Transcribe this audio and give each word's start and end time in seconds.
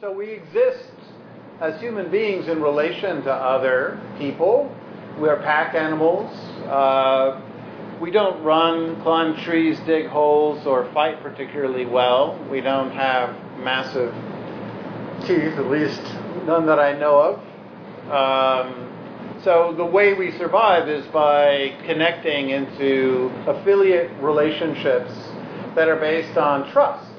So 0.00 0.12
we 0.12 0.30
exist 0.30 0.92
as 1.60 1.80
human 1.80 2.08
beings 2.08 2.46
in 2.46 2.62
relation 2.62 3.20
to 3.24 3.32
other 3.32 4.00
people. 4.16 4.72
We're 5.18 5.42
pack 5.42 5.74
animals. 5.74 6.32
Uh, 6.68 7.40
we 8.00 8.12
don't 8.12 8.40
run, 8.44 9.02
climb 9.02 9.36
trees, 9.42 9.76
dig 9.86 10.06
holes, 10.06 10.64
or 10.68 10.88
fight 10.92 11.20
particularly 11.20 11.84
well. 11.84 12.38
We 12.48 12.60
don't 12.60 12.92
have 12.92 13.30
massive 13.58 14.14
teeth, 15.26 15.58
at 15.58 15.68
least 15.68 16.00
none 16.46 16.64
that 16.66 16.78
I 16.78 16.96
know 16.96 17.18
of. 17.18 18.08
Um, 18.08 19.40
so 19.42 19.74
the 19.76 19.84
way 19.84 20.14
we 20.14 20.30
survive 20.38 20.88
is 20.88 21.04
by 21.08 21.76
connecting 21.86 22.50
into 22.50 23.32
affiliate 23.48 24.12
relationships 24.20 25.10
that 25.74 25.88
are 25.88 25.98
based 25.98 26.38
on 26.38 26.70
trust. 26.70 27.10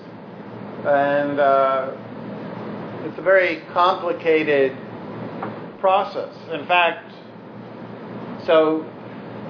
And 0.85 1.41
uh, 1.41 1.91
it's 3.05 3.17
a 3.17 3.21
very 3.21 3.61
complicated 3.73 4.75
process. 5.79 6.35
In 6.51 6.65
fact, 6.65 7.13
so 8.45 8.85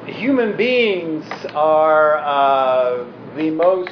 human 0.06 0.56
beings 0.56 1.26
are 1.54 2.18
uh, 2.18 3.06
the 3.36 3.50
most, 3.50 3.92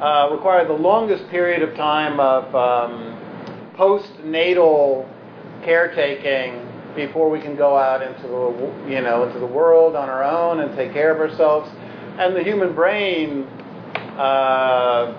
uh, 0.00 0.28
require 0.30 0.64
the 0.66 0.72
longest 0.72 1.28
period 1.28 1.62
of 1.62 1.74
time 1.76 2.20
of 2.20 2.54
um, 2.54 3.18
postnatal 3.76 5.08
caretaking 5.64 6.64
before 6.94 7.30
we 7.30 7.40
can 7.40 7.56
go 7.56 7.76
out 7.76 8.02
into 8.02 8.22
the, 8.22 8.92
you 8.92 9.00
know, 9.00 9.24
into 9.24 9.38
the 9.38 9.46
world 9.46 9.96
on 9.96 10.08
our 10.08 10.22
own 10.22 10.60
and 10.60 10.74
take 10.76 10.92
care 10.92 11.12
of 11.12 11.18
ourselves. 11.18 11.68
And 12.18 12.34
the 12.34 12.42
human 12.42 12.74
brain 12.74 13.44
uh, 14.18 15.14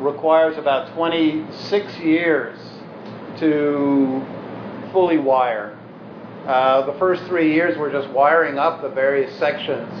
requires 0.00 0.56
about 0.58 0.94
26 0.94 1.98
years 1.98 2.65
to 3.40 4.24
fully 4.92 5.18
wire. 5.18 5.78
Uh, 6.46 6.86
the 6.86 6.98
first 6.98 7.24
three 7.24 7.52
years 7.52 7.76
we're 7.76 7.90
just 7.90 8.08
wiring 8.10 8.58
up 8.58 8.80
the 8.80 8.88
various 8.88 9.36
sections, 9.38 9.92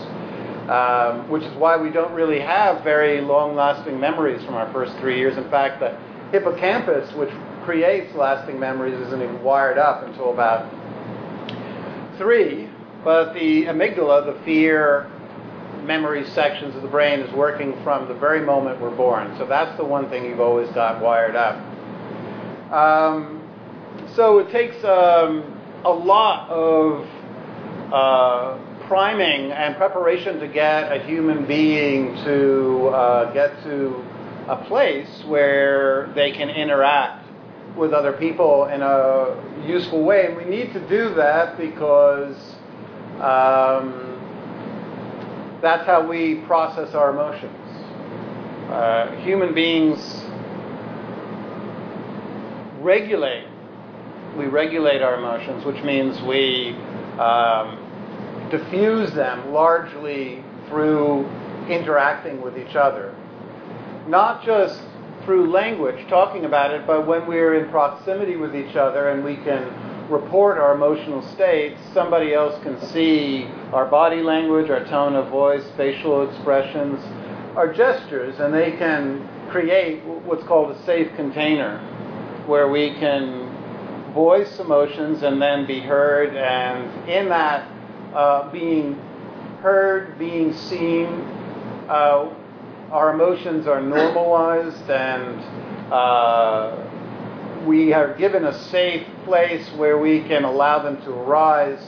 um, 0.70 1.28
which 1.28 1.42
is 1.42 1.54
why 1.56 1.76
we 1.76 1.90
don't 1.90 2.12
really 2.12 2.40
have 2.40 2.84
very 2.84 3.20
long-lasting 3.20 3.98
memories 3.98 4.44
from 4.44 4.54
our 4.54 4.72
first 4.72 4.96
three 4.98 5.18
years. 5.18 5.36
In 5.36 5.50
fact, 5.50 5.80
the 5.80 5.98
hippocampus, 6.30 7.12
which 7.14 7.30
creates 7.64 8.14
lasting 8.14 8.60
memories, 8.60 8.94
isn't 9.08 9.22
even 9.22 9.42
wired 9.42 9.76
up 9.76 10.04
until 10.04 10.32
about 10.32 10.70
three. 12.16 12.68
But 13.02 13.34
the 13.34 13.64
amygdala, 13.66 14.26
the 14.26 14.44
fear 14.44 15.10
memory 15.84 16.24
sections 16.30 16.74
of 16.74 16.82
the 16.82 16.88
brain, 16.88 17.20
is 17.20 17.32
working 17.34 17.80
from 17.84 18.08
the 18.08 18.14
very 18.14 18.40
moment 18.40 18.80
we're 18.80 18.94
born. 18.96 19.36
So 19.38 19.46
that's 19.46 19.76
the 19.76 19.84
one 19.84 20.08
thing 20.10 20.24
you've 20.24 20.40
always 20.40 20.68
got 20.70 21.00
wired 21.02 21.36
up. 21.36 21.75
Um, 22.72 23.42
so 24.14 24.38
it 24.38 24.50
takes 24.50 24.82
um, 24.84 25.60
a 25.84 25.92
lot 25.92 26.48
of 26.50 27.06
uh, 27.92 28.58
priming 28.86 29.52
and 29.52 29.76
preparation 29.76 30.40
to 30.40 30.48
get 30.48 30.90
a 30.90 31.04
human 31.04 31.46
being 31.46 32.14
to 32.24 32.88
uh, 32.88 33.32
get 33.32 33.62
to 33.64 34.04
a 34.48 34.64
place 34.66 35.22
where 35.26 36.12
they 36.14 36.32
can 36.32 36.48
interact 36.50 37.24
with 37.76 37.92
other 37.92 38.12
people 38.12 38.66
in 38.66 38.82
a 38.82 39.64
useful 39.66 40.02
way. 40.02 40.26
And 40.26 40.36
we 40.36 40.44
need 40.44 40.72
to 40.72 40.88
do 40.88 41.14
that 41.14 41.58
because 41.58 42.36
um, 43.20 44.16
that's 45.62 45.86
how 45.86 46.06
we 46.08 46.36
process 46.46 46.94
our 46.94 47.10
emotions. 47.10 47.52
Uh, 48.70 49.14
human 49.22 49.54
beings 49.54 50.25
regulate 52.86 53.44
we 54.36 54.46
regulate 54.46 55.02
our 55.02 55.14
emotions, 55.14 55.64
which 55.64 55.82
means 55.82 56.20
we 56.22 56.76
um, 57.18 57.78
diffuse 58.50 59.12
them 59.12 59.52
largely 59.52 60.44
through 60.68 61.26
interacting 61.68 62.40
with 62.42 62.58
each 62.58 62.76
other. 62.76 63.14
Not 64.06 64.44
just 64.44 64.80
through 65.24 65.50
language, 65.50 66.06
talking 66.08 66.44
about 66.44 66.70
it, 66.72 66.86
but 66.86 67.06
when 67.06 67.26
we're 67.26 67.54
in 67.54 67.70
proximity 67.70 68.36
with 68.36 68.54
each 68.54 68.76
other 68.76 69.08
and 69.08 69.24
we 69.24 69.36
can 69.36 70.10
report 70.10 70.58
our 70.58 70.74
emotional 70.74 71.22
states, 71.32 71.80
somebody 71.92 72.32
else 72.32 72.62
can 72.62 72.80
see 72.92 73.44
our 73.72 73.86
body 73.86 74.22
language, 74.22 74.70
our 74.70 74.84
tone 74.84 75.16
of 75.16 75.28
voice, 75.28 75.64
facial 75.76 76.28
expressions, 76.28 77.02
our 77.56 77.72
gestures, 77.72 78.38
and 78.38 78.54
they 78.54 78.72
can 78.72 79.26
create 79.50 80.04
what's 80.04 80.44
called 80.44 80.76
a 80.76 80.84
safe 80.84 81.08
container 81.16 81.95
where 82.46 82.68
we 82.68 82.90
can 82.94 84.12
voice 84.14 84.58
emotions 84.58 85.22
and 85.22 85.40
then 85.40 85.66
be 85.66 85.80
heard, 85.80 86.34
and 86.36 87.08
in 87.08 87.28
that 87.28 87.68
uh, 88.14 88.50
being 88.50 88.94
heard, 89.60 90.18
being 90.18 90.52
seen, 90.54 91.06
uh, 91.88 92.32
our 92.90 93.12
emotions 93.12 93.66
are 93.66 93.82
normalized 93.82 94.88
and 94.88 95.40
uh, 95.92 96.86
we 97.66 97.92
are 97.92 98.14
given 98.14 98.44
a 98.44 98.58
safe 98.70 99.06
place 99.24 99.68
where 99.70 99.98
we 99.98 100.20
can 100.22 100.44
allow 100.44 100.78
them 100.82 101.00
to 101.02 101.10
arise 101.10 101.84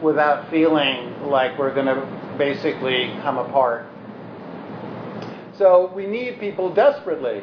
without 0.00 0.48
feeling 0.48 1.28
like 1.28 1.58
we're 1.58 1.74
going 1.74 1.86
to 1.86 2.34
basically 2.38 3.12
come 3.22 3.36
apart. 3.36 3.86
So 5.56 5.92
we 5.92 6.06
need 6.06 6.38
people 6.38 6.72
desperately 6.72 7.42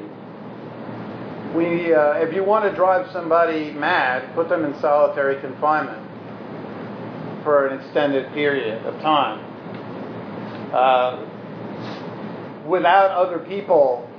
we, 1.55 1.93
uh, 1.93 2.13
if 2.13 2.33
you 2.33 2.43
want 2.43 2.69
to 2.69 2.75
drive 2.75 3.09
somebody 3.11 3.71
mad, 3.71 4.33
put 4.35 4.49
them 4.49 4.65
in 4.65 4.79
solitary 4.81 5.39
confinement 5.39 6.03
for 7.43 7.67
an 7.67 7.79
extended 7.79 8.31
period 8.33 8.85
of 8.85 8.99
time. 9.01 9.39
Uh, 10.73 11.25
without 12.67 13.11
other 13.11 13.39
people, 13.39 14.09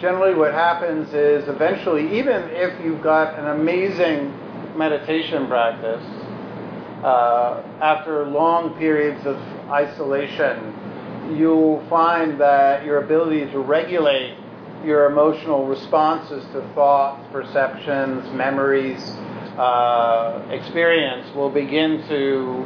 generally 0.00 0.34
what 0.34 0.52
happens 0.52 1.08
is 1.14 1.48
eventually, 1.48 2.18
even 2.18 2.42
if 2.50 2.84
you've 2.84 3.02
got 3.02 3.38
an 3.38 3.46
amazing 3.46 4.30
meditation 4.76 5.46
practice, 5.46 6.04
uh, 7.04 7.62
after 7.80 8.26
long 8.26 8.76
periods 8.78 9.24
of 9.26 9.36
isolation, 9.70 11.36
you'll 11.36 11.84
find 11.88 12.40
that 12.40 12.84
your 12.84 13.02
ability 13.02 13.50
to 13.52 13.58
regulate 13.60 14.36
your 14.84 15.06
emotional 15.06 15.66
responses 15.66 16.44
to 16.52 16.60
thoughts, 16.74 17.26
perceptions, 17.32 18.30
memories, 18.34 19.00
uh, 19.58 20.46
experience 20.50 21.34
will 21.34 21.50
begin 21.50 22.06
to 22.08 22.64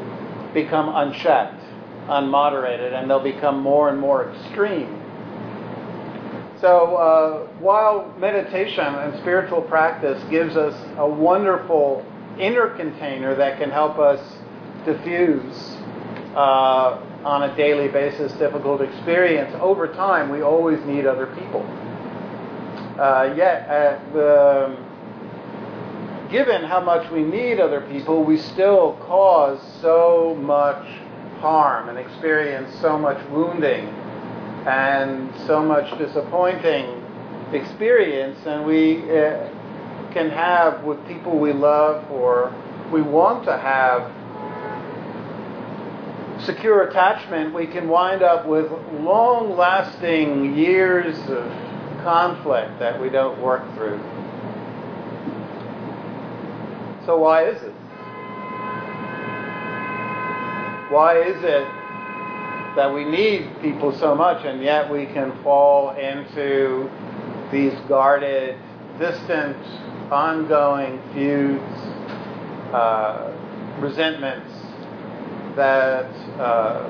become 0.54 0.88
unchecked, 0.94 1.60
unmoderated, 2.08 2.94
and 2.94 3.10
they'll 3.10 3.20
become 3.20 3.60
more 3.60 3.90
and 3.90 4.00
more 4.00 4.30
extreme. 4.32 5.02
So, 6.60 6.96
uh, 6.96 7.46
while 7.58 8.14
meditation 8.18 8.86
and 8.86 9.18
spiritual 9.20 9.62
practice 9.62 10.22
gives 10.30 10.56
us 10.56 10.74
a 10.96 11.06
wonderful 11.06 12.04
inner 12.38 12.68
container 12.76 13.34
that 13.34 13.58
can 13.58 13.70
help 13.70 13.98
us 13.98 14.20
diffuse 14.84 15.76
uh, 16.34 17.02
on 17.24 17.42
a 17.42 17.56
daily 17.56 17.88
basis 17.88 18.32
difficult 18.34 18.80
experience, 18.80 19.54
over 19.60 19.88
time 19.88 20.30
we 20.30 20.42
always 20.42 20.82
need 20.86 21.06
other 21.06 21.26
people 21.26 21.66
uh, 22.98 23.34
yet, 23.36 23.68
uh, 23.68 24.74
given 26.30 26.64
how 26.64 26.80
much 26.80 27.10
we 27.10 27.22
need 27.22 27.60
other 27.60 27.82
people, 27.82 28.24
we 28.24 28.38
still 28.38 28.94
cause 29.02 29.60
so 29.80 30.34
much 30.40 30.86
harm 31.40 31.88
and 31.88 31.98
experience 31.98 32.74
so 32.80 32.98
much 32.98 33.22
wounding 33.28 33.86
and 34.66 35.30
so 35.46 35.62
much 35.62 35.96
disappointing 35.98 37.04
experience, 37.52 38.38
and 38.46 38.66
we 38.66 38.98
uh, 39.10 39.48
can 40.12 40.30
have 40.30 40.82
with 40.82 41.06
people 41.06 41.38
we 41.38 41.52
love 41.52 42.10
or 42.10 42.52
we 42.90 43.02
want 43.02 43.44
to 43.44 43.56
have 43.56 44.10
secure 46.44 46.88
attachment, 46.88 47.54
we 47.54 47.66
can 47.66 47.88
wind 47.88 48.22
up 48.22 48.46
with 48.46 48.70
long 49.00 49.56
lasting 49.56 50.56
years 50.56 51.16
of 51.28 51.65
conflict 52.06 52.78
that 52.78 53.00
we 53.00 53.08
don't 53.08 53.36
work 53.42 53.64
through. 53.74 53.98
So, 57.04 57.18
why 57.18 57.46
is 57.46 57.60
it? 57.60 57.72
Why 60.88 61.18
is 61.20 61.42
it 61.42 61.66
that 62.76 62.94
we 62.94 63.04
need 63.04 63.60
people 63.60 63.92
so 63.98 64.14
much 64.14 64.44
and 64.44 64.62
yet 64.62 64.88
we 64.88 65.06
can 65.06 65.32
fall 65.42 65.96
into 65.96 66.88
these 67.50 67.74
guarded, 67.88 68.56
distant, 69.00 69.56
ongoing 70.08 71.02
feuds, 71.12 71.60
uh, 72.72 73.32
resentments 73.80 74.54
that 75.56 76.06
uh, 76.38 76.88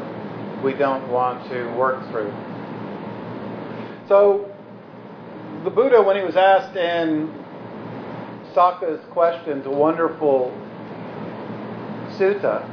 we 0.63 0.75
don't 0.75 1.09
want 1.11 1.49
to 1.49 1.73
work 1.73 2.07
through? 2.11 2.35
So, 4.09 4.53
the 5.67 5.71
Buddha, 5.73 6.01
when 6.01 6.17
he 6.17 6.23
was 6.23 6.37
asked 6.37 6.77
in 6.77 7.29
Sakka's 8.55 9.05
questions, 9.11 9.67
a 9.67 9.71
wonderful 9.71 10.57
sutta. 12.13 12.65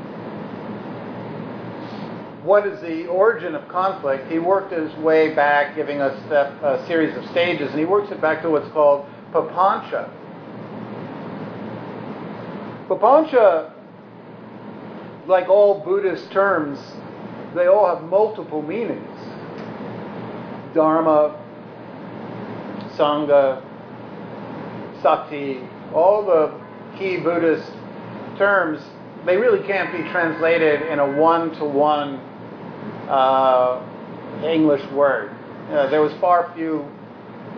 What 2.44 2.68
is 2.68 2.80
the 2.81 3.07
origin 3.07 3.56
of 3.56 3.68
conflict? 3.68 4.31
He 4.31 4.38
worked 4.38 4.72
his 4.72 4.94
way 4.98 5.34
back, 5.34 5.75
giving 5.75 6.01
us 6.01 6.16
a 6.31 6.86
series 6.86 7.18
of 7.18 7.25
stages, 7.31 7.72
and 7.72 7.80
he 7.80 7.86
works 7.86 8.12
it 8.12 8.22
back 8.22 8.44
to 8.44 8.51
what's 8.51 8.69
called 8.69 9.07
papancha. 9.31 10.07
Papancha, 12.88 13.74
like 15.25 15.50
all 15.50 15.80
Buddhist 15.80 16.31
terms, 16.31 16.78
they 17.56 17.66
all 17.66 17.88
have 17.88 18.04
multiple 18.04 18.62
meanings. 18.62 19.18
Dharma, 20.75 21.39
Sangha, 22.98 23.62
Sati, 25.01 25.62
all 25.94 26.25
the 26.25 26.60
key 26.98 27.18
Buddhist 27.18 27.72
terms, 28.38 28.81
they 29.25 29.38
really 29.38 29.66
can't 29.66 29.92
be 29.92 30.10
translated 30.12 30.81
in 30.84 31.00
a 31.00 31.18
one-to-one 31.19 32.16
uh, 33.10 33.81
English 34.44 34.86
word. 34.92 35.31
Uh, 35.69 35.90
there 35.90 36.01
was 36.01 36.13
far 36.19 36.51
few 36.56 36.86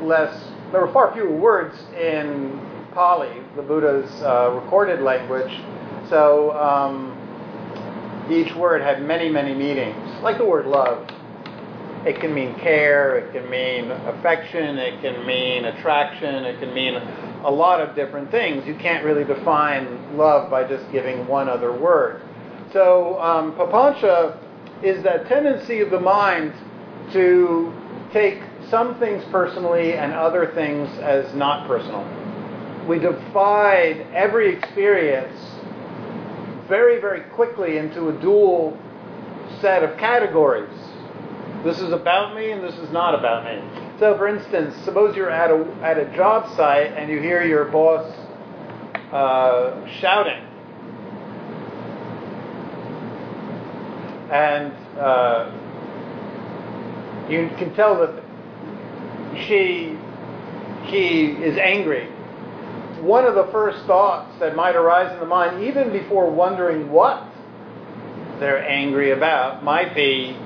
less. 0.02 0.52
There 0.72 0.82
were 0.82 0.92
far 0.92 1.14
fewer 1.14 1.36
words 1.36 1.76
in 1.96 2.60
Pali, 2.94 3.42
the 3.56 3.62
Buddha's 3.62 4.10
uh, 4.22 4.52
recorded 4.62 5.02
language. 5.02 5.52
So 6.10 6.52
um, 6.58 7.16
each 8.32 8.54
word 8.56 8.82
had 8.82 9.02
many, 9.02 9.30
many 9.30 9.54
meanings, 9.54 10.22
like 10.22 10.38
the 10.38 10.46
word 10.46 10.66
love. 10.66 11.08
It 12.06 12.20
can 12.20 12.34
mean 12.36 12.54
care, 12.60 13.18
it 13.18 13.34
can 13.34 13.50
mean 13.50 13.90
affection, 13.90 14.78
it 14.78 15.02
can 15.02 15.26
mean 15.26 15.66
attraction, 15.66 16.46
it 16.46 16.60
can 16.60 16.72
mean 16.74 16.94
a 16.94 17.50
lot 17.50 17.82
of 17.82 17.96
different 17.96 18.30
things. 18.30 18.66
You 18.68 18.76
can't 18.76 19.04
really 19.04 19.24
define 19.24 20.16
love 20.16 20.52
by 20.52 20.68
just 20.68 20.92
giving 20.92 21.26
one 21.28 21.50
other 21.50 21.72
word. 21.72 22.22
So, 22.72 23.20
um, 23.20 23.54
papancha 23.54 24.38
is 24.84 25.04
that 25.04 25.28
tendency 25.28 25.80
of 25.80 25.90
the 25.90 26.00
mind 26.00 26.54
to 27.14 27.74
take 28.12 28.40
some 28.70 29.00
things 29.00 29.24
personally 29.32 29.94
and 29.94 30.14
other 30.14 30.52
things 30.54 30.90
as 31.00 31.34
not 31.34 31.68
personal. 31.68 32.04
We 32.88 33.00
divide 33.00 34.06
every 34.14 34.56
experience 34.56 35.40
very, 36.68 37.00
very 37.00 37.22
quickly 37.32 37.78
into 37.78 38.10
a 38.10 38.14
dual 38.22 38.78
set 39.60 39.84
of 39.84 39.98
categories. 39.98 40.70
This 41.66 41.80
is 41.80 41.92
about 41.92 42.36
me 42.36 42.52
and 42.52 42.64
this 42.64 42.76
is 42.76 42.92
not 42.92 43.16
about 43.16 43.44
me. 43.44 43.60
So, 44.00 44.16
for 44.20 44.28
instance, 44.28 44.76
suppose 44.86 45.16
you're 45.16 45.32
at 45.32 45.50
a, 45.50 45.66
at 45.82 45.98
a 45.98 46.16
job 46.16 46.56
site 46.56 46.94
and 46.94 47.10
you 47.10 47.20
hear 47.20 47.44
your 47.44 47.66
boss 47.66 48.06
uh, 49.12 49.88
shouting. 50.00 50.44
And 54.32 54.74
uh, 55.00 55.52
you 57.28 57.50
can 57.58 57.74
tell 57.74 57.98
that 57.98 58.24
she, 59.48 59.98
he 60.84 61.32
is 61.32 61.58
angry. 61.58 62.12
One 63.02 63.26
of 63.26 63.34
the 63.34 63.48
first 63.52 63.88
thoughts 63.88 64.38
that 64.40 64.56
might 64.56 64.76
arise 64.76 65.12
in 65.14 65.20
the 65.20 65.26
mind, 65.26 65.64
even 65.64 65.92
before 65.92 66.30
wondering 66.30 66.92
what 66.92 67.28
they're 68.40 68.64
angry 68.64 69.10
about, 69.14 69.64
might 69.64 69.96
be, 69.96 70.38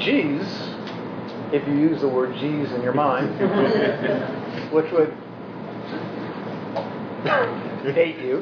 geez, 0.00 0.46
if 1.52 1.66
you 1.68 1.74
use 1.74 2.00
the 2.00 2.08
word 2.08 2.34
geez 2.34 2.72
in 2.72 2.82
your 2.82 2.94
mind, 2.94 3.28
which 4.72 4.90
would 4.92 5.14
date 7.94 8.18
you, 8.18 8.38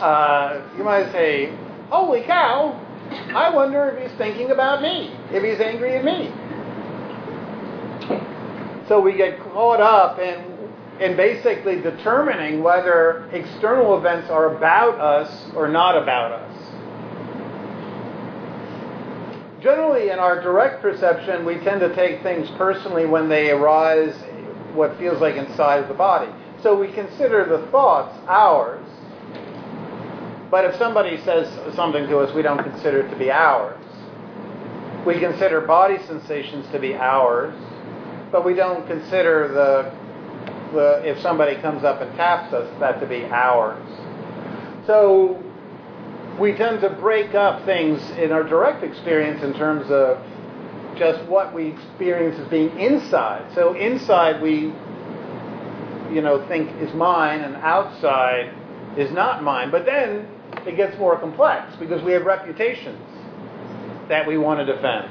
uh, 0.00 0.62
you 0.76 0.84
might 0.84 1.10
say, 1.12 1.56
holy 1.90 2.22
cow, 2.22 2.82
I 3.34 3.54
wonder 3.54 3.88
if 3.88 4.10
he's 4.10 4.18
thinking 4.18 4.50
about 4.50 4.82
me, 4.82 5.12
if 5.30 5.42
he's 5.42 5.60
angry 5.60 5.96
at 5.96 6.04
me. 6.04 6.32
So 8.88 9.00
we 9.00 9.16
get 9.16 9.40
caught 9.40 9.80
up 9.80 10.18
in, 10.18 10.70
in 11.00 11.16
basically 11.16 11.80
determining 11.80 12.62
whether 12.62 13.28
external 13.32 13.98
events 13.98 14.30
are 14.30 14.56
about 14.56 15.00
us 15.00 15.50
or 15.54 15.68
not 15.68 16.00
about 16.00 16.32
us. 16.32 16.65
Generally, 19.66 20.10
in 20.10 20.20
our 20.20 20.40
direct 20.40 20.80
perception, 20.80 21.44
we 21.44 21.56
tend 21.56 21.80
to 21.80 21.92
take 21.96 22.22
things 22.22 22.48
personally 22.56 23.04
when 23.04 23.28
they 23.28 23.50
arise 23.50 24.14
what 24.74 24.96
feels 24.96 25.20
like 25.20 25.34
inside 25.34 25.82
of 25.82 25.88
the 25.88 25.94
body. 25.94 26.30
So 26.62 26.78
we 26.78 26.92
consider 26.92 27.44
the 27.44 27.66
thoughts 27.72 28.16
ours, 28.28 28.86
but 30.52 30.66
if 30.66 30.76
somebody 30.76 31.20
says 31.24 31.48
something 31.74 32.06
to 32.06 32.18
us, 32.18 32.32
we 32.32 32.42
don't 32.42 32.62
consider 32.62 33.00
it 33.00 33.10
to 33.10 33.16
be 33.16 33.28
ours. 33.32 33.84
We 35.04 35.18
consider 35.18 35.60
body 35.62 35.98
sensations 36.06 36.70
to 36.70 36.78
be 36.78 36.94
ours, 36.94 37.52
but 38.30 38.44
we 38.44 38.54
don't 38.54 38.86
consider 38.86 39.48
the, 39.48 40.76
the 40.76 41.02
if 41.04 41.18
somebody 41.18 41.60
comes 41.60 41.82
up 41.82 42.00
and 42.02 42.14
taps 42.14 42.54
us, 42.54 42.72
that 42.78 43.00
to 43.00 43.06
be 43.06 43.24
ours. 43.24 43.82
So 44.86 45.42
we 46.38 46.52
tend 46.52 46.80
to 46.82 46.90
break 46.90 47.34
up 47.34 47.64
things 47.64 48.00
in 48.18 48.30
our 48.32 48.42
direct 48.42 48.82
experience 48.84 49.42
in 49.42 49.54
terms 49.54 49.90
of 49.90 50.18
just 50.96 51.24
what 51.28 51.54
we 51.54 51.68
experience 51.68 52.38
as 52.38 52.48
being 52.48 52.78
inside. 52.78 53.54
So 53.54 53.74
inside 53.74 54.42
we, 54.42 54.72
you 56.14 56.22
know, 56.22 56.46
think 56.48 56.70
is 56.80 56.92
mine, 56.94 57.40
and 57.40 57.56
outside 57.56 58.54
is 58.96 59.10
not 59.12 59.42
mine. 59.42 59.70
But 59.70 59.86
then 59.86 60.28
it 60.66 60.76
gets 60.76 60.98
more 60.98 61.18
complex 61.18 61.74
because 61.76 62.02
we 62.02 62.12
have 62.12 62.24
reputations 62.24 63.00
that 64.08 64.26
we 64.26 64.38
want 64.38 64.66
to 64.66 64.66
defend. 64.66 65.10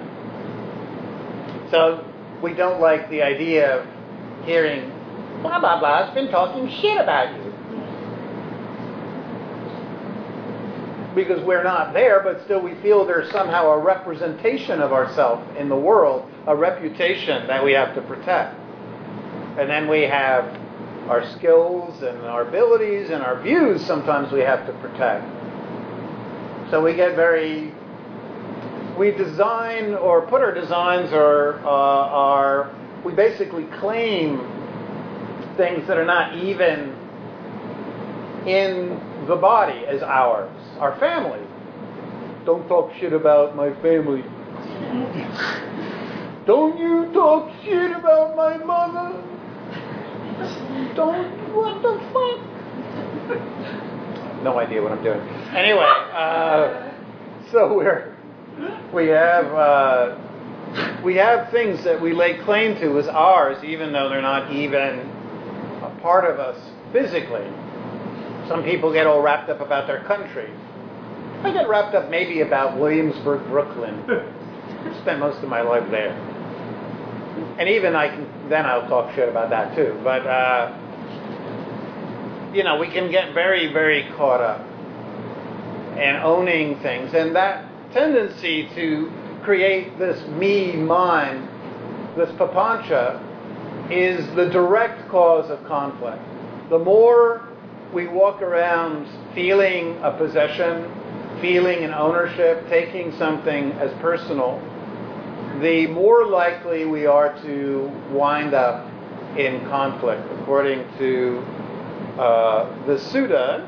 So 1.71 2.05
we 2.41 2.53
don't 2.53 2.79
like 2.79 3.09
the 3.09 3.21
idea 3.21 3.79
of 3.79 3.87
hearing 4.45 4.91
blah 5.41 5.59
blah 5.59 5.79
blah 5.79 6.05
has 6.05 6.13
been 6.13 6.29
talking 6.29 6.69
shit 6.81 6.97
about 6.97 7.35
you. 7.35 7.44
Because 11.15 11.41
we're 11.43 11.63
not 11.63 11.93
there, 11.93 12.21
but 12.21 12.43
still 12.43 12.61
we 12.61 12.75
feel 12.81 13.05
there's 13.05 13.31
somehow 13.31 13.71
a 13.71 13.79
representation 13.79 14.81
of 14.81 14.91
ourselves 14.91 15.47
in 15.57 15.69
the 15.69 15.75
world, 15.75 16.29
a 16.45 16.55
reputation 16.55 17.47
that 17.47 17.63
we 17.63 17.71
have 17.71 17.95
to 17.95 18.01
protect. 18.01 18.59
And 19.57 19.69
then 19.69 19.87
we 19.89 20.01
have 20.01 20.43
our 21.09 21.25
skills 21.31 22.01
and 22.01 22.19
our 22.23 22.47
abilities 22.47 23.09
and 23.11 23.23
our 23.23 23.41
views 23.41 23.85
sometimes 23.85 24.31
we 24.31 24.41
have 24.41 24.65
to 24.65 24.73
protect. 24.73 25.23
So 26.71 26.83
we 26.83 26.95
get 26.95 27.15
very, 27.15 27.71
we 28.97 29.11
design 29.11 29.93
or 29.93 30.27
put 30.27 30.41
our 30.41 30.53
designs 30.53 31.13
or 31.13 31.59
uh, 31.63 31.69
our, 31.69 32.75
we 33.05 33.13
basically 33.13 33.65
claim 33.79 34.39
things 35.57 35.87
that 35.87 35.97
are 35.97 36.05
not 36.05 36.35
even 36.35 36.93
in 38.47 38.99
the 39.27 39.35
body 39.35 39.85
as 39.85 40.01
ours. 40.01 40.51
Our 40.79 40.97
family. 40.99 41.45
Don't 42.45 42.67
talk 42.67 42.91
shit 42.99 43.13
about 43.13 43.55
my 43.55 43.73
family. 43.81 44.23
Don't 46.45 46.77
you 46.77 47.11
talk 47.11 47.51
shit 47.63 47.91
about 47.91 48.35
my 48.35 48.57
mother. 48.57 49.21
Don't, 50.95 51.55
what 51.55 51.81
the 51.81 51.97
fuck? 52.13 52.39
No 54.43 54.59
idea 54.59 54.81
what 54.81 54.91
I'm 54.91 55.03
doing. 55.03 55.19
Anyway, 55.55 55.91
uh, 56.13 56.91
so 57.51 57.75
we're, 57.75 58.15
we 58.93 59.07
have, 59.07 59.45
uh, 59.45 60.17
we 61.03 61.15
have 61.15 61.49
things 61.51 61.83
that 61.83 61.99
we 61.99 62.13
lay 62.13 62.37
claim 62.43 62.75
to 62.79 62.99
as 62.99 63.07
ours, 63.07 63.63
even 63.63 63.91
though 63.91 64.07
they're 64.07 64.21
not 64.21 64.51
even 64.51 64.99
a 65.81 65.97
part 66.01 66.25
of 66.25 66.39
us 66.39 66.59
physically. 66.93 67.47
Some 68.47 68.63
people 68.63 68.93
get 68.93 69.07
all 69.07 69.21
wrapped 69.21 69.49
up 69.49 69.59
about 69.59 69.87
their 69.87 70.03
country. 70.03 70.49
I 71.43 71.51
get 71.51 71.67
wrapped 71.67 71.95
up 71.95 72.09
maybe 72.09 72.41
about 72.41 72.77
Williamsburg, 72.77 73.47
Brooklyn. 73.47 74.03
I 74.09 75.01
spent 75.01 75.19
most 75.19 75.43
of 75.43 75.49
my 75.49 75.61
life 75.61 75.89
there. 75.89 76.11
And 77.59 77.67
even 77.69 77.95
I 77.95 78.09
can, 78.09 78.49
then 78.49 78.65
I'll 78.65 78.87
talk 78.87 79.13
shit 79.15 79.29
about 79.29 79.49
that 79.49 79.75
too. 79.75 79.99
But, 80.03 80.27
uh, 80.27 80.77
you 82.53 82.63
know, 82.63 82.77
we 82.77 82.87
can 82.87 83.11
get 83.11 83.33
very, 83.33 83.71
very 83.73 84.09
caught 84.15 84.41
up 84.41 84.61
in 85.97 86.15
owning 86.17 86.79
things. 86.81 87.13
And 87.13 87.35
that 87.35 87.65
tendency 87.93 88.69
to 88.75 89.11
create 89.43 89.97
this 89.97 90.27
me 90.29 90.75
mind, 90.75 91.47
this 92.17 92.29
papancha, 92.31 93.21
is 93.91 94.25
the 94.35 94.49
direct 94.49 95.09
cause 95.09 95.49
of 95.49 95.63
conflict. 95.65 96.21
The 96.69 96.79
more 96.79 97.47
we 97.95 98.07
walk 98.07 98.41
around 98.41 99.07
feeling 99.33 99.97
a 100.03 100.11
possession, 100.11 100.91
feeling 101.39 101.85
an 101.85 101.93
ownership, 101.93 102.67
taking 102.67 103.17
something 103.17 103.71
as 103.73 103.89
personal, 104.01 104.61
the 105.61 105.87
more 105.87 106.25
likely 106.25 106.83
we 106.83 107.05
are 107.05 107.41
to 107.41 107.89
wind 108.11 108.53
up 108.53 108.85
in 109.37 109.61
conflict, 109.69 110.21
according 110.41 110.85
to 110.97 111.41
uh, 112.19 112.85
the 112.85 112.95
Sutta, 112.97 113.65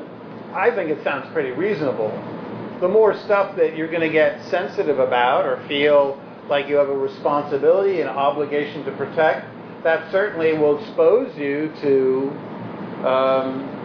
I 0.52 0.72
think 0.72 0.90
it 0.90 1.02
sounds 1.02 1.26
pretty 1.32 1.52
reasonable. 1.52 2.10
The 2.80 2.88
more 2.88 3.16
stuff 3.20 3.56
that 3.56 3.78
you're 3.78 3.88
going 3.88 4.02
to 4.02 4.12
get 4.12 4.44
sensitive 4.50 4.98
about 4.98 5.46
or 5.46 5.66
feel 5.66 6.20
like 6.50 6.68
you 6.68 6.76
have 6.76 6.90
a 6.90 6.96
responsibility 6.96 8.02
and 8.02 8.10
obligation 8.10 8.84
to 8.84 8.92
protect, 8.92 9.46
that 9.84 10.12
certainly 10.12 10.52
will 10.52 10.78
expose 10.78 11.34
you 11.38 11.72
to 11.80 13.08
um, 13.08 13.77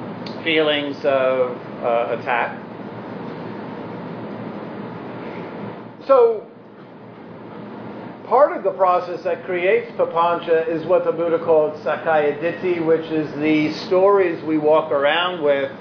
feelings 0.44 0.98
of 1.06 1.58
uh, 1.84 2.18
attack. 2.20 2.60
So, 6.06 6.46
part 8.28 8.56
of 8.58 8.64
the 8.64 8.72
process 8.72 9.24
that 9.24 9.46
creates 9.46 9.92
papancha 9.94 10.68
is 10.68 10.86
what 10.86 11.06
the 11.06 11.12
Buddha 11.12 11.44
called 11.44 11.76
sakkaya 11.76 12.40
ditthi, 12.42 12.86
which 12.86 13.06
is 13.06 13.32
the 13.36 13.72
stories 13.86 14.44
we 14.44 14.58
walk 14.58 14.92
around 14.92 15.44
with, 15.44 15.72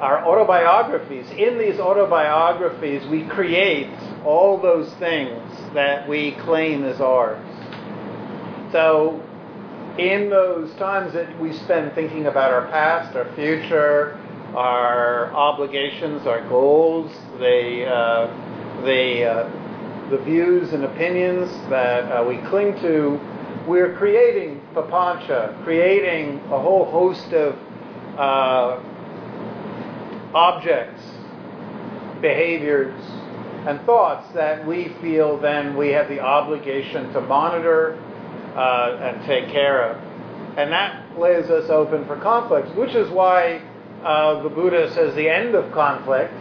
our 0.00 0.26
autobiographies. 0.26 1.26
In 1.30 1.58
these 1.58 1.78
autobiographies, 1.80 3.06
we 3.06 3.24
create 3.24 3.90
all 4.24 4.60
those 4.60 4.92
things 4.94 5.40
that 5.74 6.08
we 6.08 6.32
claim 6.32 6.84
as 6.84 7.00
ours. 7.00 7.42
So, 8.72 9.22
in 9.98 10.28
those 10.28 10.72
times 10.74 11.14
that 11.14 11.38
we 11.40 11.52
spend 11.52 11.94
thinking 11.94 12.26
about 12.26 12.52
our 12.52 12.66
past, 12.68 13.16
our 13.16 13.32
future, 13.34 14.18
our 14.54 15.32
obligations, 15.32 16.26
our 16.26 16.46
goals, 16.48 17.10
the, 17.38 17.86
uh, 17.86 18.82
the, 18.84 19.24
uh, 19.24 20.10
the 20.10 20.18
views 20.18 20.72
and 20.72 20.84
opinions 20.84 21.50
that 21.70 22.04
uh, 22.10 22.24
we 22.24 22.36
cling 22.48 22.74
to, 22.80 23.18
we're 23.66 23.96
creating 23.96 24.60
papancha, 24.74 25.62
creating 25.64 26.38
a 26.50 26.60
whole 26.60 26.84
host 26.90 27.32
of 27.32 27.56
uh, 28.18 28.82
objects, 30.34 31.02
behaviors, 32.20 32.94
and 33.66 33.80
thoughts 33.84 34.32
that 34.32 34.64
we 34.66 34.94
feel 35.00 35.38
then 35.38 35.76
we 35.76 35.88
have 35.88 36.08
the 36.08 36.20
obligation 36.20 37.12
to 37.12 37.20
monitor 37.22 37.98
uh, 38.56 38.98
and 39.00 39.24
take 39.26 39.48
care 39.50 39.90
of. 39.90 40.02
And 40.58 40.72
that 40.72 41.18
lays 41.18 41.50
us 41.50 41.68
open 41.68 42.06
for 42.06 42.16
conflicts, 42.16 42.74
which 42.74 42.94
is 42.94 43.10
why 43.10 43.62
uh, 44.02 44.42
the 44.42 44.48
Buddha 44.48 44.92
says 44.94 45.14
the 45.14 45.28
end 45.28 45.54
of 45.54 45.70
conflict 45.72 46.32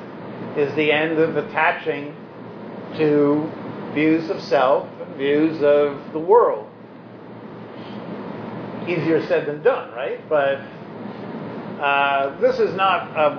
is 0.57 0.73
the 0.75 0.91
end 0.91 1.19
of 1.19 1.35
attaching 1.35 2.15
to 2.97 3.51
views 3.93 4.29
of 4.29 4.41
self 4.41 4.87
views 5.17 5.61
of 5.61 6.13
the 6.13 6.19
world. 6.19 6.69
Easier 8.87 9.25
said 9.27 9.47
than 9.47 9.63
done, 9.63 9.91
right? 9.91 10.27
But 10.29 10.59
uh, 11.81 12.39
this 12.39 12.59
is 12.59 12.75
not 12.75 13.09
a, 13.17 13.37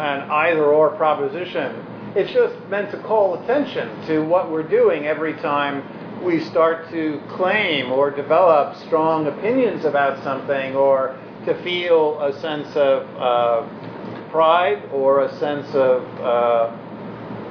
an 0.00 0.30
either 0.30 0.64
or 0.64 0.90
proposition. 0.96 1.86
It's 2.16 2.32
just 2.32 2.54
meant 2.68 2.90
to 2.90 3.00
call 3.02 3.42
attention 3.42 4.06
to 4.06 4.20
what 4.20 4.50
we're 4.50 4.68
doing 4.68 5.06
every 5.06 5.34
time 5.34 5.82
we 6.22 6.40
start 6.44 6.90
to 6.90 7.20
claim 7.30 7.90
or 7.90 8.10
develop 8.10 8.76
strong 8.76 9.26
opinions 9.26 9.84
about 9.84 10.22
something 10.22 10.76
or 10.76 11.18
to 11.46 11.54
feel 11.62 12.20
a 12.20 12.38
sense 12.40 12.68
of 12.76 13.08
uh, 13.16 14.30
pride 14.30 14.82
or 14.92 15.24
a 15.24 15.38
sense 15.38 15.66
of 15.74 16.02
uh, 16.20 16.76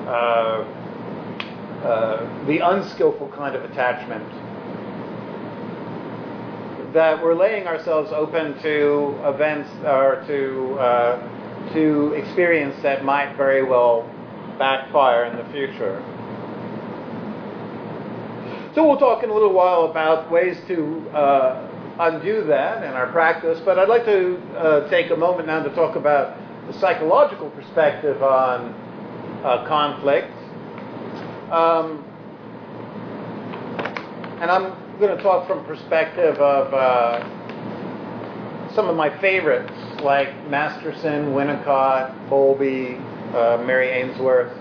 uh, 0.08 0.66
uh, 1.84 2.46
the 2.46 2.60
unskillful 2.60 3.30
kind 3.30 3.56
of 3.56 3.64
attachment. 3.70 4.28
That 6.94 7.24
we're 7.24 7.36
laying 7.36 7.68
ourselves 7.68 8.12
open 8.12 8.60
to 8.62 9.16
events 9.24 9.70
or 9.84 10.24
to 10.28 10.80
uh, 10.80 11.74
to 11.74 12.14
experience 12.14 12.82
that 12.82 13.04
might 13.04 13.36
very 13.36 13.64
well 13.64 14.10
backfire 14.58 15.26
in 15.26 15.38
the 15.38 15.46
future. 15.52 16.04
So 18.80 18.88
we'll 18.88 18.96
talk 18.96 19.24
in 19.24 19.30
a 19.30 19.34
little 19.34 19.52
while 19.52 19.92
about 19.92 20.32
ways 20.32 20.58
to 20.70 21.10
uh, 21.10 21.68
undo 22.00 22.46
that 22.46 22.82
in 22.82 22.92
our 22.94 23.12
practice, 23.12 23.60
but 23.66 23.78
I'd 23.78 23.90
like 23.90 24.06
to 24.06 24.38
uh, 24.56 24.90
take 24.90 25.12
a 25.12 25.18
moment 25.18 25.48
now 25.48 25.62
to 25.62 25.70
talk 25.76 25.98
about 25.98 26.38
the 26.66 26.80
psychological 26.80 27.50
perspective 27.50 28.24
on 28.24 28.74
uh, 29.44 29.68
conflict. 29.68 30.32
Um, 31.52 32.06
and 34.40 34.50
I'm 34.50 34.72
going 34.98 35.18
to 35.18 35.22
talk 35.22 35.46
from 35.46 35.66
perspective 35.66 36.38
of 36.38 36.74
uh, 36.74 37.20
some 38.76 38.88
of 38.88 38.96
my 38.96 39.10
favorites, 39.20 39.74
like 40.02 40.30
Masterson, 40.48 41.34
Winnicott, 41.34 42.30
Bowlby, 42.30 42.96
uh, 43.36 43.62
Mary 43.66 43.90
Ainsworth, 43.90 44.58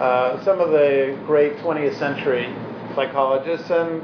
uh, 0.00 0.42
some 0.42 0.58
of 0.58 0.70
the 0.70 1.20
great 1.26 1.58
20th 1.58 1.98
century 1.98 2.46
psychologists. 2.94 3.70
And 3.70 4.02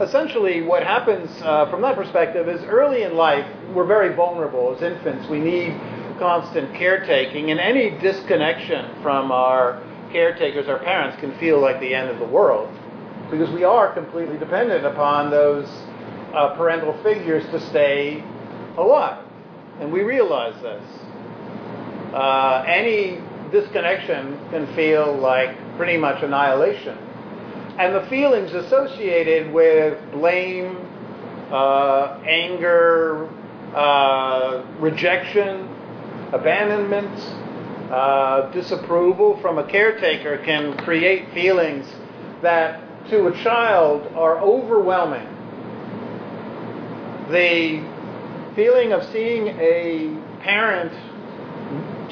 essentially, 0.00 0.62
what 0.62 0.82
happens 0.82 1.30
uh, 1.42 1.70
from 1.70 1.82
that 1.82 1.96
perspective 1.96 2.48
is 2.48 2.62
early 2.64 3.02
in 3.02 3.16
life, 3.16 3.46
we're 3.74 3.86
very 3.86 4.14
vulnerable 4.14 4.74
as 4.74 4.82
infants. 4.82 5.28
We 5.28 5.40
need 5.40 5.78
constant 6.18 6.74
caretaking, 6.74 7.50
and 7.50 7.58
any 7.58 7.90
disconnection 7.98 9.02
from 9.02 9.32
our 9.32 9.82
caretakers, 10.12 10.68
our 10.68 10.78
parents, 10.78 11.18
can 11.20 11.36
feel 11.38 11.60
like 11.60 11.80
the 11.80 11.94
end 11.94 12.08
of 12.08 12.18
the 12.18 12.26
world 12.26 12.68
because 13.30 13.50
we 13.50 13.64
are 13.64 13.92
completely 13.92 14.38
dependent 14.38 14.84
upon 14.84 15.30
those 15.30 15.66
uh, 16.34 16.54
parental 16.56 16.92
figures 17.02 17.44
to 17.46 17.60
stay 17.68 18.22
alive. 18.76 19.24
And 19.80 19.92
we 19.92 20.02
realize 20.02 20.60
this. 20.62 20.84
Uh, 22.12 22.64
any 22.66 23.20
disconnection 23.50 24.38
can 24.50 24.72
feel 24.74 25.16
like 25.16 25.56
pretty 25.76 25.96
much 25.96 26.22
annihilation 26.22 26.96
and 27.78 27.94
the 27.94 28.08
feelings 28.08 28.52
associated 28.52 29.52
with 29.52 29.98
blame, 30.12 30.76
uh, 31.50 32.20
anger, 32.24 33.28
uh, 33.74 34.64
rejection, 34.78 35.68
abandonment, 36.32 37.18
uh, 37.90 38.50
disapproval 38.52 39.40
from 39.40 39.58
a 39.58 39.64
caretaker 39.64 40.38
can 40.38 40.76
create 40.78 41.32
feelings 41.34 41.86
that 42.42 42.80
to 43.10 43.26
a 43.26 43.42
child 43.42 44.06
are 44.14 44.38
overwhelming. 44.40 45.26
The 47.30 47.82
feeling 48.54 48.92
of 48.92 49.04
seeing 49.10 49.48
a 49.48 50.16
parent 50.40 50.92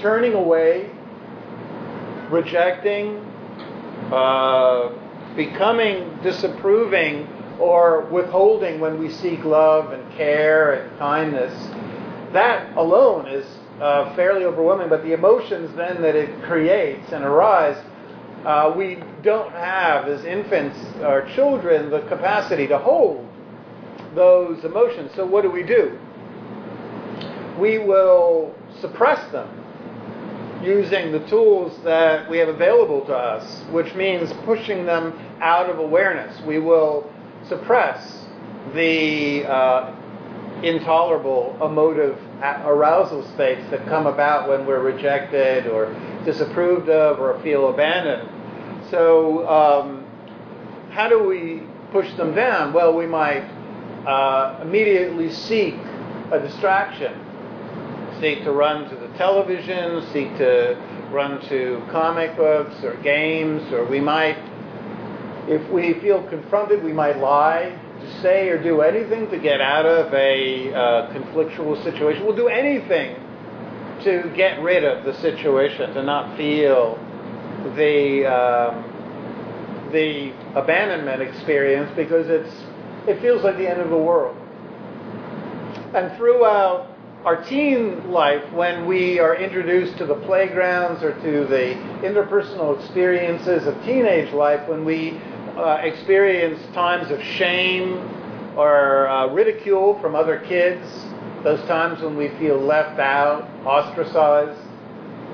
turning 0.01 0.35
away, 0.35 0.91
rejecting, 2.31 3.19
uh, 4.11 4.91
becoming 5.37 6.19
disapproving 6.23 7.27
or 7.59 8.07
withholding 8.07 8.81
when 8.81 8.99
we 8.99 9.11
seek 9.11 9.45
love 9.45 9.93
and 9.93 10.13
care 10.15 10.73
and 10.73 10.99
kindness, 10.99 11.53
that 12.33 12.77
alone 12.77 13.27
is 13.29 13.47
uh, 13.81 14.15
fairly 14.15 14.45
overwhelming. 14.45 14.89
But 14.89 15.03
the 15.03 15.13
emotions 15.13 15.75
then 15.77 16.03
that 16.03 16.17
it 16.17 16.43
creates 16.43 17.13
and 17.13 17.25
arise, 17.25 17.77
uh, 18.45 18.73
we 18.77 19.03
don't 19.23 19.53
have 19.53 20.09
as 20.09 20.25
infants 20.25 20.79
or 21.03 21.29
children 21.35 21.91
the 21.91 22.01
capacity 22.03 22.67
to 22.67 22.79
hold 22.79 23.29
those 24.15 24.65
emotions. 24.65 25.13
So 25.15 25.25
what 25.25 25.43
do 25.43 25.51
we 25.51 25.63
do? 25.63 25.99
We 27.59 27.79
will 27.79 28.55
suppress 28.81 29.31
them 29.31 29.62
using 30.63 31.13
the 31.13 31.21
tools 31.29 31.77
that 31.85 32.29
we 32.31 32.39
have 32.39 32.49
available 32.49 33.05
to 33.07 33.15
us, 33.15 33.63
which 33.71 33.95
means 33.95 34.33
pushing 34.45 34.87
them 34.87 35.19
out 35.41 35.69
of 35.69 35.79
awareness. 35.79 36.41
We 36.43 36.59
will 36.59 37.13
suppress 37.49 38.25
the 38.75 39.45
uh, 39.45 39.95
intolerable 40.63 41.57
emotive 41.61 42.19
arousal 42.43 43.25
states 43.35 43.69
that 43.71 43.85
come 43.87 44.07
about 44.07 44.49
when 44.49 44.65
we're 44.65 44.81
rejected 44.81 45.67
or 45.67 45.95
disapproved 46.25 46.89
of 46.89 47.19
or 47.19 47.41
feel 47.43 47.69
abandoned. 47.69 48.29
So, 48.91 49.49
um, 49.49 50.07
how 50.91 51.09
do 51.09 51.25
we 51.25 51.63
push 51.91 52.13
them 52.15 52.35
down? 52.35 52.73
Well, 52.73 52.95
we 52.95 53.07
might 53.07 53.45
uh, 54.07 54.61
immediately 54.63 55.31
seek 55.31 55.75
a 56.31 56.39
distraction, 56.39 57.15
seek 58.21 58.45
to 58.45 58.53
run 58.53 58.89
to 58.91 58.97
television, 59.17 60.03
seek 60.13 60.37
to 60.39 60.77
run 61.11 61.41
to 61.49 61.83
comic 61.91 62.37
books 62.37 62.83
or 62.83 62.97
games, 63.03 63.63
or 63.73 63.85
we 63.85 64.01
might, 64.01 64.39
if 65.49 65.69
we 65.71 65.95
feel 66.01 66.23
confronted, 66.29 66.83
we 66.83 66.93
might 66.93 67.19
lie 67.19 67.79
to 68.01 68.23
say 68.23 68.49
or 68.49 68.63
do 68.63 68.81
anything 68.81 69.31
to 69.31 69.39
get 69.39 69.61
out 69.61 69.87
of 69.87 70.13
a 70.15 70.73
uh, 70.73 71.13
conflictual 71.13 71.83
situation. 71.85 72.25
We'll 72.25 72.37
do 72.37 72.49
anything 72.49 73.17
to 74.05 74.33
get 74.35 74.61
rid 74.63 74.85
of 74.85 75.05
the 75.05 75.15
situation, 75.21 75.95
to 75.95 76.03
not 76.03 76.37
feel 76.37 76.99
the 77.77 78.27
um, 78.27 78.89
the 79.93 80.33
abandonment 80.57 81.23
experience 81.23 81.91
because 81.95 82.27
it's 82.29 82.53
it 83.07 83.21
feels 83.21 83.43
like 83.45 83.59
the 83.59 83.69
end 83.69 83.81
of 83.81 83.91
the 83.91 83.97
world. 83.97 84.37
And 85.95 86.17
throughout 86.17 86.92
our 87.25 87.43
teen 87.45 88.11
life, 88.11 88.53
when 88.53 88.87
we 88.87 89.21
are 89.21 89.37
introduced 89.37 89.97
to 89.99 90.07
the 90.07 90.17
playgrounds 90.27 91.03
or 91.05 91.15
to 91.23 91.47
the 91.47 91.75
interpersonal 92.03 92.79
experiences 92.81 93.67
of 93.67 93.75
teenage 93.85 94.33
life, 94.35 94.69
when 94.69 94.85
we 94.85 95.21
uh, 95.57 95.79
experience 95.83 96.61
times 96.75 97.11
of 97.13 97.23
shame 97.23 97.95
or 98.57 99.07
uh, 99.09 99.27
ridicule 99.29 100.01
from 100.01 100.17
other 100.17 100.41
kids, 100.41 100.85
those 101.45 101.65
times 101.69 102.03
when 102.03 102.17
we 102.17 102.29
feel 102.39 102.59
left 102.59 102.99
out, 102.99 103.49
ostracized, 103.65 104.59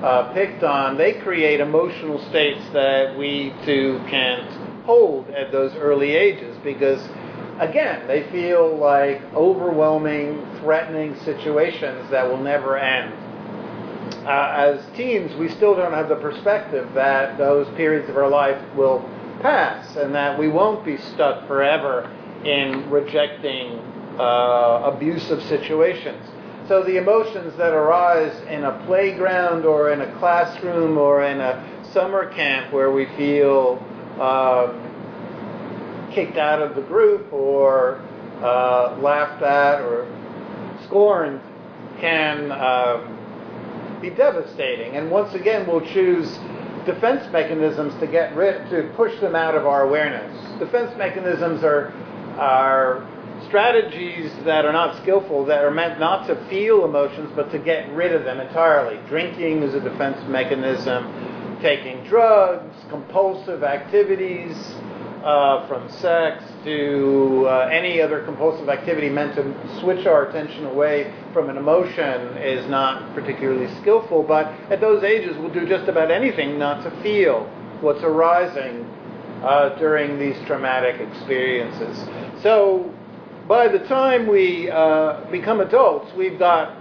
uh, 0.03 0.31
picked 0.33 0.63
on, 0.63 0.97
they 0.97 1.13
create 1.13 1.59
emotional 1.59 2.19
states 2.29 2.61
that 2.71 3.17
we 3.17 3.53
too 3.65 3.99
can't 4.07 4.47
hold 4.85 5.29
at 5.31 5.51
those 5.51 5.73
early 5.75 6.11
ages 6.11 6.55
because, 6.63 7.01
again, 7.59 8.07
they 8.07 8.29
feel 8.31 8.75
like 8.77 9.21
overwhelming, 9.35 10.45
threatening 10.59 11.15
situations 11.23 12.09
that 12.09 12.27
will 12.27 12.41
never 12.41 12.77
end. 12.77 13.13
Uh, 14.25 14.53
as 14.55 14.85
teens, 14.95 15.35
we 15.35 15.49
still 15.49 15.75
don't 15.75 15.93
have 15.93 16.09
the 16.09 16.15
perspective 16.15 16.87
that 16.93 17.37
those 17.37 17.67
periods 17.75 18.09
of 18.09 18.17
our 18.17 18.29
life 18.29 18.61
will 18.75 18.99
pass 19.41 19.95
and 19.95 20.13
that 20.13 20.37
we 20.37 20.47
won't 20.47 20.83
be 20.85 20.97
stuck 20.97 21.47
forever 21.47 22.11
in 22.43 22.89
rejecting 22.89 23.79
uh, 24.19 24.91
abusive 24.93 25.41
situations. 25.43 26.25
So 26.67 26.83
the 26.83 26.97
emotions 26.97 27.57
that 27.57 27.73
arise 27.73 28.35
in 28.47 28.63
a 28.63 28.83
playground 28.85 29.65
or 29.65 29.91
in 29.91 30.01
a 30.01 30.19
classroom 30.19 30.97
or 30.97 31.23
in 31.23 31.39
a 31.41 31.65
summer 31.93 32.31
camp 32.31 32.71
where 32.71 32.91
we 32.91 33.05
feel 33.17 33.81
um, 34.19 34.98
kicked 36.11 36.37
out 36.37 36.61
of 36.61 36.75
the 36.75 36.81
group 36.81 37.31
or 37.31 38.01
uh, 38.41 38.97
laughed 39.01 39.43
at 39.43 39.81
or 39.81 40.07
scorned 40.85 41.41
can 41.99 42.51
um, 42.51 43.99
be 44.01 44.09
devastating. 44.09 44.95
And 44.95 45.11
once 45.11 45.33
again, 45.33 45.67
we'll 45.67 45.85
choose 45.85 46.39
defense 46.85 47.31
mechanisms 47.31 47.93
to 47.99 48.07
get 48.07 48.35
rid, 48.35 48.69
to 48.69 48.91
push 48.95 49.19
them 49.19 49.35
out 49.35 49.55
of 49.55 49.65
our 49.65 49.83
awareness. 49.83 50.59
Defense 50.59 50.95
mechanisms 50.97 51.63
are 51.63 51.93
are 52.37 53.05
strategies 53.47 54.31
that 54.45 54.65
are 54.65 54.71
not 54.71 55.01
skillful, 55.01 55.45
that 55.45 55.63
are 55.63 55.71
meant 55.71 55.99
not 55.99 56.27
to 56.27 56.35
feel 56.49 56.85
emotions, 56.85 57.29
but 57.35 57.51
to 57.51 57.59
get 57.59 57.91
rid 57.93 58.13
of 58.13 58.23
them 58.23 58.39
entirely. 58.39 58.99
Drinking 59.07 59.63
is 59.63 59.73
a 59.73 59.79
defense 59.81 60.17
mechanism, 60.27 61.59
taking 61.61 62.03
drugs, 62.05 62.75
compulsive 62.89 63.63
activities, 63.63 64.55
uh, 65.29 65.67
from 65.67 65.87
sex 65.91 66.43
to 66.63 67.45
uh, 67.47 67.69
any 67.71 68.01
other 68.01 68.23
compulsive 68.23 68.67
activity 68.67 69.09
meant 69.09 69.35
to 69.35 69.79
switch 69.79 70.07
our 70.07 70.27
attention 70.27 70.65
away 70.65 71.13
from 71.33 71.51
an 71.51 71.57
emotion 71.57 72.35
is 72.37 72.67
not 72.67 73.13
particularly 73.13 73.67
skillful, 73.79 74.23
but 74.23 74.47
at 74.71 74.81
those 74.81 75.03
ages 75.03 75.37
we'll 75.37 75.53
do 75.53 75.67
just 75.67 75.87
about 75.87 76.09
anything 76.09 76.57
not 76.57 76.81
to 76.81 77.03
feel 77.03 77.43
what's 77.81 78.01
arising 78.01 78.83
uh, 79.43 79.69
during 79.77 80.17
these 80.17 80.35
traumatic 80.47 80.99
experiences. 80.99 82.09
So 82.41 82.91
by 83.47 83.67
the 83.67 83.79
time 83.79 84.25
we 84.25 84.71
uh, 84.71 85.29
become 85.29 85.61
adults, 85.61 86.11
we've 86.17 86.39
got 86.39 86.75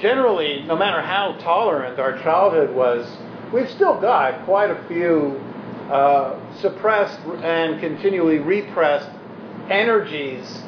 generally, 0.00 0.64
no 0.64 0.76
matter 0.76 1.00
how 1.00 1.36
tolerant 1.40 2.00
our 2.00 2.20
childhood 2.24 2.74
was, 2.74 3.06
we've 3.52 3.70
still 3.70 4.00
got 4.00 4.44
quite 4.44 4.70
a 4.72 4.88
few 4.88 5.40
uh, 5.90 6.38
suppressed 6.60 7.20
and 7.42 7.80
continually 7.80 8.38
repressed 8.38 9.10
energies 9.70 10.62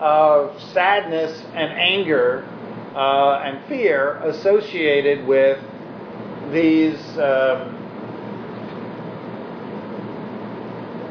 of 0.00 0.60
sadness 0.72 1.42
and 1.54 1.72
anger 1.72 2.46
uh, 2.94 3.42
and 3.44 3.64
fear 3.68 4.16
associated 4.24 5.26
with 5.26 5.58
these 6.52 6.98
um, 7.18 7.76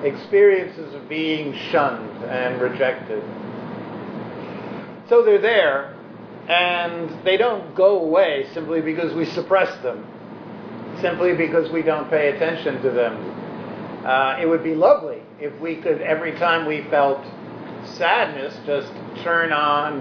experiences 0.04 0.94
of 0.94 1.08
being 1.08 1.54
shunned 1.72 2.24
and 2.26 2.62
rejected. 2.62 3.24
So 5.10 5.24
they're 5.24 5.42
there, 5.42 5.96
and 6.48 7.26
they 7.26 7.38
don't 7.38 7.76
go 7.76 8.00
away 8.00 8.48
simply 8.54 8.82
because 8.82 9.14
we 9.14 9.26
suppress 9.26 9.82
them, 9.82 10.06
simply 11.02 11.36
because 11.36 11.72
we 11.72 11.82
don't 11.82 12.10
pay 12.10 12.30
attention 12.36 12.82
to 12.82 12.92
them. 12.92 13.29
Uh, 14.06 14.38
it 14.40 14.46
would 14.46 14.64
be 14.64 14.76
lovely 14.76 15.22
if 15.40 15.58
we 15.60 15.76
could, 15.76 16.02
every 16.02 16.32
time 16.34 16.66
we 16.66 16.84
felt 16.90 17.24
sadness, 17.84 18.56
just 18.66 18.92
turn 19.24 19.52
on, 19.52 20.00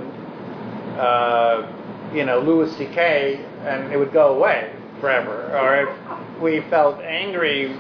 uh, 0.99 2.11
you 2.15 2.25
know, 2.25 2.41
Louis 2.41 2.75
C.K. 2.77 3.45
and 3.65 3.93
it 3.93 3.97
would 3.97 4.13
go 4.13 4.37
away 4.37 4.73
forever. 5.01 5.57
Or 5.57 5.83
if 5.83 6.41
we 6.41 6.61
felt 6.71 7.01
angry, 7.01 7.77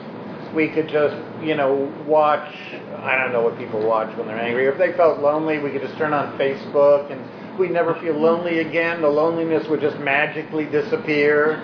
we 0.54 0.68
could 0.68 0.88
just, 0.88 1.16
you 1.42 1.54
know, 1.54 1.92
watch. 2.06 2.52
I 2.96 3.16
don't 3.16 3.32
know 3.32 3.42
what 3.42 3.56
people 3.58 3.86
watch 3.86 4.14
when 4.16 4.26
they're 4.26 4.38
angry. 4.38 4.66
If 4.66 4.78
they 4.78 4.92
felt 4.94 5.20
lonely, 5.20 5.58
we 5.58 5.70
could 5.70 5.82
just 5.82 5.96
turn 5.98 6.12
on 6.12 6.36
Facebook 6.38 7.12
and 7.12 7.58
we'd 7.58 7.70
never 7.70 7.94
feel 8.00 8.14
lonely 8.14 8.58
again. 8.58 9.00
The 9.02 9.08
loneliness 9.08 9.68
would 9.68 9.80
just 9.80 9.98
magically 9.98 10.64
disappear. 10.64 11.62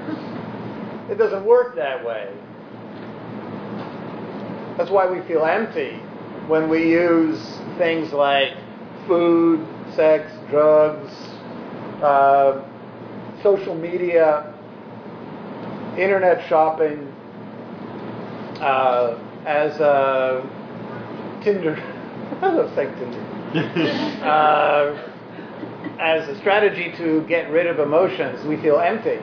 It 1.11 1.19
doesn't 1.19 1.45
work 1.45 1.77
that 1.77 2.05
way. 2.05 2.33
That's 4.77 4.91
why 4.91 5.07
we 5.07 5.21
feel 5.27 5.45
empty 5.45 6.01
when 6.49 6.69
we 6.69 6.91
use 6.91 7.59
things 7.79 8.13
like 8.13 8.53
food, 9.07 9.67
sex, 9.95 10.33
drugs, 10.51 11.13
uh, 12.03 12.63
social 13.43 13.75
media, 13.75 14.53
internet 15.97 16.47
shopping, 16.49 17.13
uh, 18.61 19.19
as 19.47 19.79
a 19.81 20.43
Tinder. 21.43 21.77
I 22.43 22.49
love 22.49 22.75
saying 22.75 22.95
Tinder. 22.95 23.21
uh, 24.25 25.11
as 26.01 26.29
a 26.29 26.37
strategy 26.41 26.93
to 26.97 27.25
get 27.29 27.51
rid 27.51 27.67
of 27.67 27.79
emotions, 27.79 28.45
we 28.47 28.57
feel 28.57 28.81
empty 28.81 29.21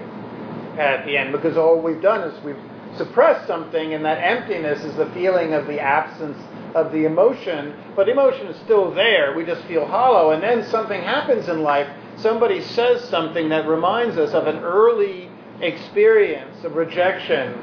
at 0.78 1.06
the 1.06 1.18
end 1.18 1.32
because 1.32 1.58
all 1.58 1.82
we've 1.82 2.02
done 2.02 2.22
is 2.30 2.44
we've 2.46 2.56
suppress 2.98 3.48
something, 3.48 3.94
and 3.94 4.04
that 4.06 4.18
emptiness 4.18 4.84
is 4.84 4.96
the 4.96 5.10
feeling 5.14 5.54
of 5.54 5.68
the 5.68 5.80
absence 5.80 6.38
of 6.76 6.92
the 6.92 7.06
emotion, 7.06 7.74
but 7.96 8.08
emotion 8.08 8.48
is 8.48 8.60
still 8.62 8.94
there. 8.94 9.36
We 9.36 9.46
just 9.46 9.66
feel 9.66 9.86
hollow. 9.86 10.32
And 10.32 10.42
then 10.42 10.64
something 10.70 11.02
happens 11.02 11.50
in 11.50 11.62
life. 11.62 11.88
Somebody 12.18 12.62
says 12.62 13.04
something 13.10 13.50
that 13.50 13.68
reminds 13.68 14.18
us 14.18 14.34
of 14.34 14.48
an 14.48 14.58
early 14.58 15.30
experience 15.62 16.64
of 16.64 16.76
rejection 16.76 17.54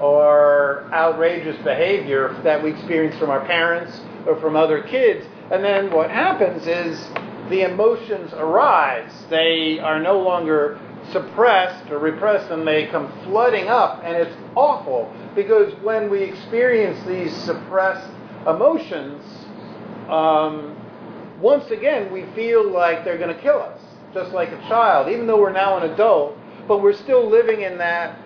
or 0.00 0.88
outrageous 0.92 1.56
behavior 1.62 2.38
that 2.42 2.62
we 2.62 2.70
experienced 2.70 3.18
from 3.18 3.30
our 3.30 3.44
parents 3.46 4.00
or 4.26 4.40
from 4.40 4.56
other 4.56 4.82
kids. 4.82 5.26
And 5.50 5.64
then 5.64 5.90
what 5.92 6.10
happens 6.10 6.66
is 6.66 6.98
the 7.50 7.62
emotions 7.62 8.32
arise. 8.32 9.12
They 9.28 9.78
are 9.78 10.00
no 10.00 10.18
longer 10.20 10.80
suppressed 11.12 11.90
or 11.90 11.98
repressed 11.98 12.50
and 12.50 12.66
they 12.66 12.86
come 12.86 13.12
flooding 13.24 13.68
up. 13.68 14.02
And 14.04 14.16
it's 14.16 14.36
awful 14.56 15.12
because 15.34 15.72
when 15.82 16.10
we 16.10 16.22
experience 16.22 16.98
these 17.06 17.34
suppressed 17.44 18.10
emotions, 18.46 19.22
um, 20.08 20.76
once 21.40 21.70
again 21.70 22.12
we 22.12 22.24
feel 22.34 22.68
like 22.70 23.04
they're 23.04 23.18
going 23.18 23.34
to 23.34 23.42
kill 23.42 23.60
us, 23.60 23.80
just 24.14 24.32
like 24.32 24.50
a 24.50 24.60
child, 24.68 25.08
even 25.08 25.26
though 25.26 25.40
we're 25.40 25.52
now 25.52 25.76
an 25.78 25.90
adult, 25.90 26.36
but 26.66 26.82
we're 26.82 26.96
still 26.96 27.28
living 27.28 27.62
in 27.62 27.78
that 27.78 28.18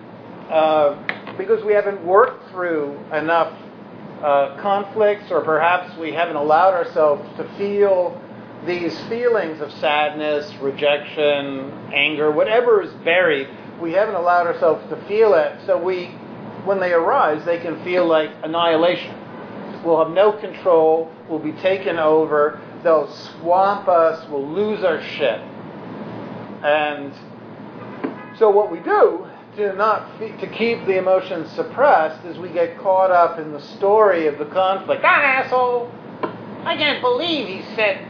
uh, 0.51 1.35
because 1.37 1.65
we 1.65 1.73
haven't 1.73 2.05
worked 2.05 2.51
through 2.51 2.99
enough 3.13 3.53
uh, 4.23 4.57
conflicts 4.61 5.31
or 5.31 5.43
perhaps 5.43 5.97
we 5.99 6.13
haven't 6.13 6.37
allowed 6.37 6.73
ourselves 6.73 7.23
to 7.37 7.45
feel 7.59 8.21
these 8.65 8.99
feelings 9.03 9.61
of 9.61 9.71
sadness, 9.73 10.53
rejection, 10.61 11.71
anger, 11.93 12.31
whatever 12.31 12.83
is 12.83 12.93
buried, 13.05 13.49
we 13.81 13.93
haven't 13.93 14.15
allowed 14.15 14.47
ourselves 14.47 14.89
to 14.91 14.97
feel 15.07 15.35
it. 15.35 15.61
So 15.67 15.83
we, 15.83 16.07
when 16.65 16.81
they 16.81 16.93
arise, 16.93 17.45
they 17.45 17.59
can 17.59 17.83
feel 17.85 18.07
like 18.07 18.31
annihilation. 18.43 19.15
We'll 19.85 20.03
have 20.05 20.13
no 20.13 20.33
control. 20.33 21.13
We'll 21.29 21.39
be 21.39 21.53
taken 21.53 21.99
over. 21.99 22.61
They'll 22.83 23.13
swamp 23.13 23.89
us. 23.89 24.29
We'll 24.29 24.49
lose 24.49 24.83
our 24.83 25.03
shit. 25.03 25.41
And 26.65 27.13
so 28.39 28.51
what 28.51 28.73
we 28.73 28.81
do 28.81 29.27
to 29.57 29.73
not 29.75 30.19
to 30.19 30.47
keep 30.49 30.85
the 30.87 30.99
emotions 30.99 31.51
suppressed 31.53 32.25
is 32.27 32.37
we 32.39 32.51
get 32.51 32.79
caught 32.79 33.11
up 33.11 33.39
in 33.39 33.53
the 33.53 33.61
story 33.61 34.27
of 34.27 34.39
the 34.39 34.45
conflict. 34.47 35.03
That 35.03 35.23
asshole! 35.23 35.91
I 36.65 36.77
can't 36.77 37.01
believe 37.01 37.47
he 37.47 37.63
said 37.75 38.07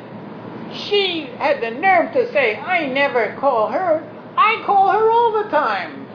she 0.76 1.26
had 1.38 1.62
the 1.62 1.70
nerve 1.70 2.12
to 2.12 2.30
say, 2.32 2.56
I 2.56 2.86
never 2.86 3.34
call 3.38 3.70
her. 3.70 4.02
I 4.36 4.62
call 4.64 4.92
her 4.92 5.10
all 5.10 5.42
the 5.42 5.50
time, 5.50 6.06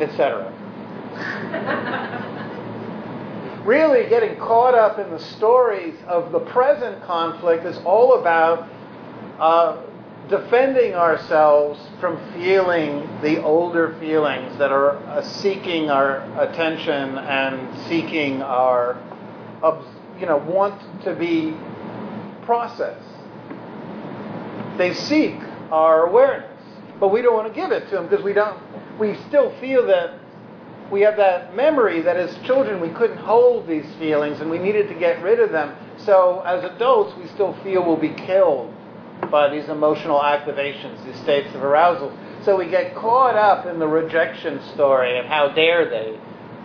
etc. 0.00 0.52
really 3.64 4.08
getting 4.08 4.38
caught 4.38 4.74
up 4.74 4.98
in 4.98 5.10
the 5.10 5.18
stories 5.18 5.94
of 6.06 6.32
the 6.32 6.40
present 6.40 7.02
conflict 7.04 7.64
is 7.64 7.76
all 7.84 8.18
about 8.20 8.68
uh, 9.38 9.82
defending 10.28 10.94
ourselves 10.94 11.78
from 12.00 12.18
feeling 12.32 13.06
the 13.20 13.42
older 13.42 13.96
feelings 13.98 14.56
that 14.58 14.70
are 14.72 14.96
uh, 15.08 15.22
seeking 15.22 15.90
our 15.90 16.20
attention 16.40 17.18
and 17.18 17.78
seeking 17.88 18.40
our, 18.42 18.96
you 20.18 20.26
know, 20.26 20.38
want 20.38 20.80
to 21.02 21.14
be 21.14 21.54
processed. 22.42 23.09
They 24.78 24.94
seek 24.94 25.36
our 25.70 26.06
awareness, 26.06 26.58
but 26.98 27.08
we 27.08 27.22
don't 27.22 27.34
want 27.34 27.52
to 27.52 27.54
give 27.54 27.70
it 27.72 27.88
to 27.90 27.96
them 27.96 28.08
because 28.08 28.24
we 28.24 28.32
don't. 28.32 28.58
We 28.98 29.16
still 29.28 29.58
feel 29.60 29.86
that 29.86 30.18
we 30.90 31.02
have 31.02 31.16
that 31.16 31.54
memory 31.54 32.02
that 32.02 32.16
as 32.16 32.36
children 32.46 32.80
we 32.80 32.90
couldn't 32.90 33.18
hold 33.18 33.66
these 33.68 33.86
feelings 33.98 34.40
and 34.40 34.50
we 34.50 34.58
needed 34.58 34.88
to 34.88 34.94
get 34.94 35.22
rid 35.22 35.40
of 35.40 35.52
them. 35.52 35.74
So 35.98 36.40
as 36.40 36.64
adults, 36.64 37.16
we 37.16 37.28
still 37.28 37.56
feel 37.62 37.84
we'll 37.84 37.96
be 37.96 38.14
killed 38.14 38.74
by 39.30 39.48
these 39.50 39.68
emotional 39.68 40.20
activations, 40.20 41.04
these 41.04 41.20
states 41.20 41.54
of 41.54 41.62
arousal. 41.62 42.16
So 42.44 42.56
we 42.56 42.68
get 42.68 42.94
caught 42.96 43.36
up 43.36 43.66
in 43.66 43.78
the 43.78 43.86
rejection 43.86 44.60
story 44.74 45.18
and 45.18 45.28
how 45.28 45.48
dare 45.48 45.88
they. 45.88 46.18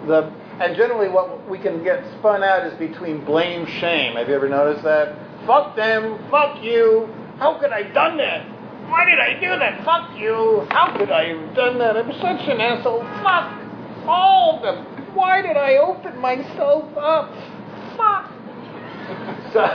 The, 0.08 0.32
and 0.60 0.76
generally, 0.76 1.10
what 1.10 1.48
we 1.50 1.60
can 1.60 1.84
get 1.84 2.04
spun 2.18 2.44
out 2.44 2.66
is 2.66 2.74
between 2.80 3.26
blame, 3.26 3.66
shame. 3.66 4.16
Have 4.16 4.30
you 4.30 4.36
ever 4.36 4.48
noticed 4.48 4.84
that? 4.84 5.16
Fuck 5.46 5.76
them. 5.76 6.18
Fuck 6.32 6.64
you. 6.64 7.10
How 7.38 7.60
could 7.60 7.72
I 7.72 7.84
have 7.84 7.94
done 7.94 8.18
that? 8.18 8.46
Why 8.90 9.06
did 9.06 9.20
I 9.20 9.34
do 9.40 9.60
that? 9.60 9.84
Fuck 9.84 10.18
you. 10.18 10.68
How 10.70 10.96
could 10.98 11.12
I 11.12 11.36
have 11.36 11.56
done 11.56 11.78
that? 11.80 11.98
I'm 11.98 12.12
such 12.14 12.48
an 12.48 12.62
asshole. 12.62 13.02
Fuck 13.24 13.62
all 14.08 14.58
of 14.58 14.62
them. 14.62 14.86
Why 15.16 15.42
did 15.42 15.58
I 15.58 15.78
open 15.78 16.20
myself 16.20 16.86
up? 16.98 17.34
Fuck. 17.98 18.32
So, 19.54 19.66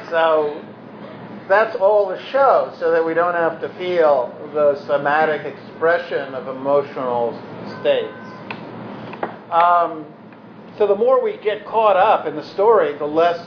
so 0.10 0.64
that's 1.48 1.76
all 1.76 2.08
the 2.08 2.20
show, 2.30 2.74
so 2.78 2.90
that 2.90 3.04
we 3.04 3.14
don't 3.14 3.34
have 3.34 3.60
to 3.60 3.68
feel 3.78 4.34
the 4.54 4.84
somatic 4.86 5.44
expression 5.44 6.34
of 6.34 6.48
emotional 6.48 7.32
states. 7.80 8.14
Um, 9.50 10.06
so 10.78 10.86
the 10.86 10.94
more 10.94 11.22
we 11.22 11.36
get 11.38 11.66
caught 11.66 11.96
up 11.96 12.26
in 12.26 12.36
the 12.36 12.44
story, 12.44 12.96
the 12.96 13.04
less 13.04 13.44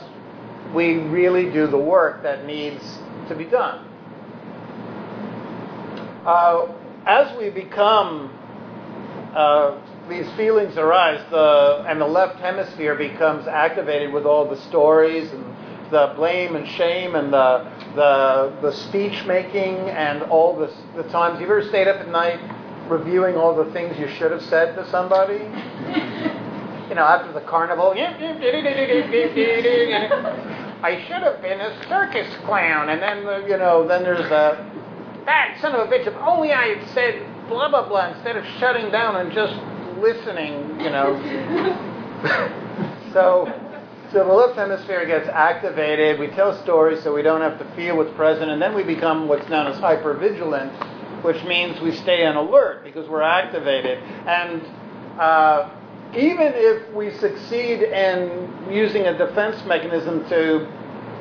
we 0.73 0.95
really 0.95 1.51
do 1.51 1.67
the 1.67 1.77
work 1.77 2.23
that 2.23 2.45
needs 2.45 2.83
to 3.27 3.35
be 3.35 3.45
done. 3.45 3.85
Uh, 6.25 6.73
as 7.05 7.37
we 7.37 7.49
become, 7.49 8.31
uh, 9.35 9.77
these 10.09 10.29
feelings 10.33 10.77
arise, 10.77 11.23
the, 11.29 11.85
and 11.87 11.99
the 11.99 12.07
left 12.07 12.39
hemisphere 12.39 12.95
becomes 12.95 13.47
activated 13.47 14.11
with 14.13 14.25
all 14.25 14.49
the 14.49 14.59
stories 14.69 15.31
and 15.31 15.43
the 15.91 16.13
blame 16.15 16.55
and 16.55 16.67
shame 16.67 17.15
and 17.15 17.31
the, 17.31 17.69
the, 17.95 18.57
the 18.61 18.71
speech 18.71 19.25
making 19.25 19.75
and 19.89 20.23
all 20.23 20.57
the, 20.57 20.73
the 20.95 21.07
times. 21.09 21.39
You've 21.39 21.49
ever 21.49 21.67
stayed 21.67 21.87
up 21.87 21.97
at 21.97 22.09
night 22.09 22.39
reviewing 22.89 23.35
all 23.35 23.55
the 23.55 23.71
things 23.71 23.97
you 23.99 24.07
should 24.07 24.31
have 24.31 24.41
said 24.43 24.75
to 24.75 24.89
somebody? 24.89 25.35
you 26.89 26.95
know, 26.95 27.05
after 27.05 27.31
the 27.31 27.41
carnival. 27.41 27.93
I 30.83 31.01
should 31.07 31.23
have 31.23 31.41
been 31.41 31.61
a 31.61 31.87
circus 31.87 32.27
clown. 32.45 32.89
And 32.89 33.01
then, 33.01 33.49
you 33.49 33.57
know, 33.57 33.87
then 33.87 34.03
there's 34.03 34.19
a 34.19 34.69
that 35.25 35.57
son 35.61 35.73
of 35.73 35.87
a 35.87 35.91
bitch, 35.91 36.05
if 36.05 36.13
only 36.15 36.51
I 36.51 36.75
had 36.75 36.89
said 36.89 37.47
blah, 37.47 37.69
blah, 37.69 37.87
blah, 37.87 38.13
instead 38.13 38.35
of 38.35 38.45
shutting 38.59 38.91
down 38.91 39.15
and 39.15 39.31
just 39.31 39.53
listening, 39.99 40.79
you 40.81 40.89
know. 40.89 41.15
so, 43.13 43.47
so 44.11 44.25
the 44.25 44.33
left 44.33 44.57
hemisphere 44.57 45.05
gets 45.05 45.29
activated. 45.29 46.19
We 46.19 46.27
tell 46.27 46.61
stories 46.63 47.01
so 47.03 47.13
we 47.13 47.21
don't 47.21 47.41
have 47.41 47.57
to 47.59 47.75
feel 47.75 47.97
what's 47.97 48.13
present, 48.15 48.51
and 48.51 48.61
then 48.61 48.75
we 48.75 48.83
become 48.83 49.27
what's 49.29 49.47
known 49.49 49.67
as 49.67 49.77
hypervigilant, 49.77 51.23
which 51.23 51.41
means 51.45 51.79
we 51.81 51.95
stay 51.95 52.25
on 52.25 52.35
alert 52.35 52.83
because 52.83 53.07
we're 53.07 53.21
activated. 53.21 53.99
And 54.27 54.61
uh, 55.19 55.69
even 56.15 56.53
if 56.55 56.93
we 56.93 57.11
succeed 57.17 57.83
in 57.83 58.71
using 58.71 59.07
a 59.07 59.17
defense 59.17 59.63
mechanism 59.65 60.27
to 60.29 60.67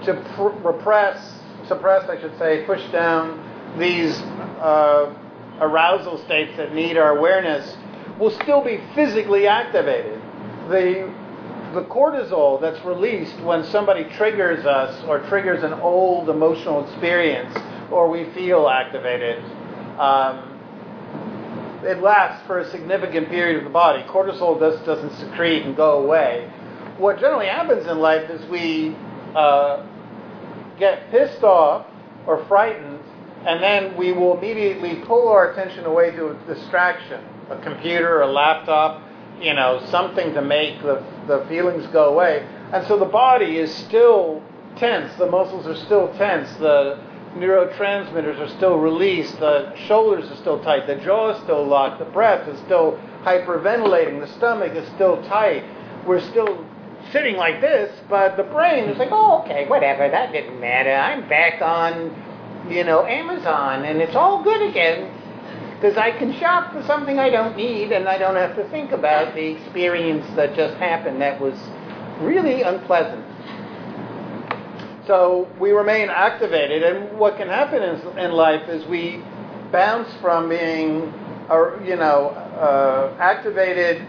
to 0.05 0.14
pr- 0.35 0.68
repress, 0.68 1.38
suppress, 1.68 2.09
I 2.09 2.20
should 2.20 2.37
say, 2.38 2.64
push 2.66 2.83
down 2.90 3.78
these 3.78 4.18
uh, 4.18 5.14
arousal 5.61 6.18
states 6.24 6.57
that 6.57 6.74
need 6.74 6.96
our 6.96 7.16
awareness 7.16 7.76
we'll 8.18 8.31
still 8.31 8.62
be 8.62 8.81
physically 8.94 9.46
activated. 9.46 10.20
The, 10.68 11.12
the 11.74 11.83
cortisol 11.85 12.61
that's 12.61 12.85
released 12.85 13.38
when 13.40 13.64
somebody 13.64 14.05
triggers 14.16 14.64
us 14.64 15.02
or 15.05 15.20
triggers 15.28 15.62
an 15.62 15.72
old 15.74 16.28
emotional 16.28 16.87
experience 16.87 17.55
or 17.90 18.09
we 18.09 18.31
feel 18.33 18.68
activated, 18.68 19.42
um, 19.98 20.52
it 21.85 22.03
lasts 22.03 22.47
for 22.47 22.59
a 22.59 22.71
significant 22.71 23.29
period 23.29 23.59
of 23.59 23.64
the 23.64 23.71
body. 23.71 24.03
Cortisol 24.05 24.59
just 24.59 24.85
doesn't 24.85 25.12
secrete 25.18 25.62
and 25.62 25.77
go 25.77 26.03
away. 26.03 26.51
What 26.99 27.18
generally 27.18 27.47
happens 27.47 27.87
in 27.87 27.99
life 27.99 28.31
is 28.31 28.45
we 28.49 28.97
uh, 29.35 29.87
get 30.79 31.11
pissed 31.11 31.42
off 31.42 31.87
or 32.27 32.45
frightened 32.47 33.01
and 33.45 33.62
then 33.62 33.97
we 33.97 34.12
will 34.12 34.38
immediately 34.38 34.97
pull 35.07 35.29
our 35.29 35.51
attention 35.51 35.85
away 35.85 36.12
to 36.12 36.29
a 36.29 36.35
distraction, 36.47 37.25
a 37.51 37.61
computer, 37.61 38.21
a 38.21 38.27
laptop, 38.27 39.03
you 39.40 39.53
know, 39.55 39.85
something 39.90 40.33
to 40.35 40.42
make 40.42 40.81
the, 40.83 41.05
the 41.27 41.45
feelings 41.49 41.87
go 41.88 42.12
away. 42.12 42.47
And 42.73 42.87
so 42.87 42.99
the 42.99 43.05
body 43.05 43.57
is 43.59 43.75
still 43.75 44.42
tense, 44.77 45.12
the 45.16 45.27
muscles 45.27 45.66
are 45.66 45.75
still 45.75 46.14
tense, 46.16 46.53
the 46.57 47.01
neurotransmitters 47.35 48.38
are 48.38 48.49
still 48.57 48.77
released, 48.77 49.38
the 49.38 49.75
shoulders 49.87 50.31
are 50.31 50.37
still 50.37 50.62
tight, 50.62 50.87
the 50.87 50.97
jaw 50.97 51.31
is 51.31 51.42
still 51.42 51.66
locked, 51.66 51.99
the 51.99 52.05
breath 52.07 52.47
is 52.49 52.59
still 52.61 52.99
hyperventilating, 53.23 54.21
the 54.21 54.33
stomach 54.35 54.73
is 54.75 54.87
still 54.95 55.23
tight. 55.25 55.64
We're 56.07 56.21
still 56.21 56.66
sitting 57.12 57.37
like 57.37 57.61
this, 57.61 58.01
but 58.09 58.37
the 58.37 58.42
brain 58.42 58.85
is 58.85 58.99
like, 58.99 59.11
oh, 59.12 59.42
okay, 59.42 59.66
whatever, 59.68 60.09
that 60.09 60.33
didn't 60.33 60.61
matter. 60.61 60.92
I'm 60.92 61.29
back 61.29 61.62
on 61.62 62.14
you 62.68 62.85
know, 62.85 63.05
Amazon, 63.07 63.85
and 63.85 64.01
it's 64.01 64.14
all 64.14 64.42
good 64.42 64.62
again 64.62 65.18
because 65.75 65.97
I 65.97 66.12
can 66.12 66.33
shop 66.38 66.73
for 66.73 66.83
something 66.85 67.18
I 67.18 67.29
don't 67.29 67.57
need 67.57 67.90
and 67.90 68.09
I 68.09 68.18
don't 68.18 68.37
have 68.37 68.55
to 68.57 68.68
think 68.71 68.92
about 68.92 69.35
the 69.35 69.45
experience 69.45 70.25
that 70.37 70.55
just 70.55 70.77
happened 70.77 71.21
that 71.21 71.40
was 71.40 71.59
really 72.21 72.62
unpleasant. 72.62 73.25
So 75.12 75.46
we 75.61 75.72
remain 75.72 76.09
activated, 76.09 76.83
and 76.83 77.18
what 77.18 77.37
can 77.37 77.46
happen 77.46 77.83
in, 77.83 78.18
in 78.18 78.33
life 78.33 78.66
is 78.70 78.83
we 78.87 79.22
bounce 79.70 80.11
from 80.22 80.48
being, 80.48 81.12
you 81.85 81.96
know, 81.96 82.31
uh, 82.57 83.14
activated 83.20 84.09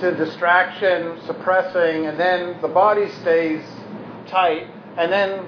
to 0.00 0.16
distraction, 0.16 1.20
suppressing, 1.26 2.06
and 2.06 2.18
then 2.18 2.58
the 2.62 2.68
body 2.68 3.10
stays 3.20 3.62
tight, 4.26 4.66
and 4.96 5.12
then 5.12 5.44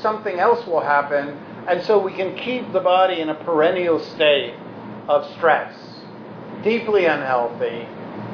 something 0.00 0.40
else 0.40 0.66
will 0.66 0.80
happen, 0.80 1.38
and 1.68 1.80
so 1.84 2.02
we 2.02 2.12
can 2.12 2.36
keep 2.36 2.72
the 2.72 2.80
body 2.80 3.20
in 3.20 3.28
a 3.28 3.36
perennial 3.44 4.00
state 4.00 4.56
of 5.06 5.24
stress, 5.36 5.72
deeply 6.64 7.04
unhealthy, 7.04 7.86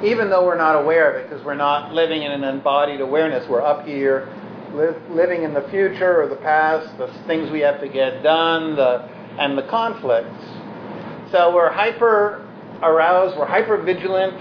even 0.03 0.31
though 0.31 0.47
we're 0.47 0.57
not 0.57 0.75
aware 0.75 1.11
of 1.11 1.17
it 1.17 1.29
because 1.29 1.45
we're 1.45 1.55
not 1.55 1.93
living 1.93 2.23
in 2.23 2.33
an 2.33 2.45
embodied 2.45 3.03
awareness. 3.03 3.47
We're 3.47 3.61
up 3.61 3.85
here 3.85 4.27
living 4.75 5.43
in 5.43 5.55
the 5.55 5.67
future 5.71 6.23
or 6.23 6.29
the 6.29 6.37
past, 6.37 6.97
the 6.99 7.09
things 7.27 7.51
we 7.51 7.61
have 7.61 7.81
to 7.81 7.89
get 7.89 8.23
done, 8.23 8.77
the, 8.77 9.09
and 9.39 9.57
the 9.57 9.63
conflicts. 9.65 10.45
So 11.31 11.55
we're 11.55 11.71
hyper 11.71 12.47
aroused, 12.83 13.37
we're 13.39 13.47
hyper 13.47 13.77
vigilant, 13.83 14.35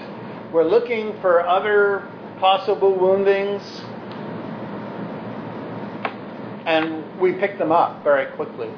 we're 0.53 0.67
looking 0.67 1.19
for 1.21 1.45
other 1.45 2.09
possible 2.39 2.97
woundings, 2.97 3.61
and 6.65 7.19
we 7.19 7.33
pick 7.33 7.57
them 7.57 7.71
up 7.71 8.03
very 8.03 8.33
quickly. 8.35 8.69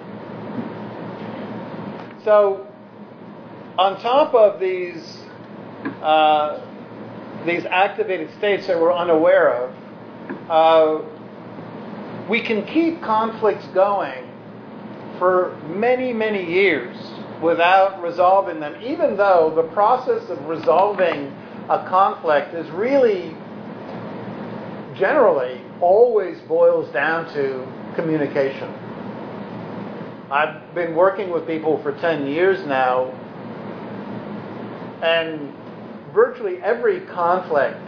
So, 2.23 2.67
on 3.77 3.99
top 4.01 4.33
of 4.33 4.59
these 4.59 5.19
uh, 6.01 6.65
these 7.45 7.65
activated 7.65 8.29
states 8.37 8.67
that 8.67 8.79
we're 8.79 8.93
unaware 8.93 9.53
of, 9.53 9.75
uh, 10.49 11.18
we 12.29 12.41
can 12.41 12.63
keep 12.67 13.01
conflicts 13.01 13.65
going 13.73 14.29
for 15.17 15.59
many, 15.67 16.13
many 16.13 16.45
years 16.49 16.95
without 17.41 18.01
resolving 18.01 18.59
them, 18.59 18.79
even 18.83 19.17
though 19.17 19.51
the 19.55 19.63
process 19.73 20.29
of 20.29 20.45
resolving 20.45 21.35
a 21.69 21.85
conflict 21.89 22.53
is 22.53 22.69
really 22.69 23.35
generally 24.95 25.61
always 25.81 26.39
boils 26.41 26.91
down 26.93 27.31
to 27.33 27.65
communication. 27.95 28.71
I've 30.29 30.75
been 30.75 30.95
working 30.95 31.31
with 31.31 31.47
people 31.47 31.81
for 31.81 31.93
10 31.93 32.27
years 32.27 32.63
now, 32.67 33.05
and 35.01 35.53
virtually 36.13 36.61
every 36.61 37.01
conflict 37.01 37.79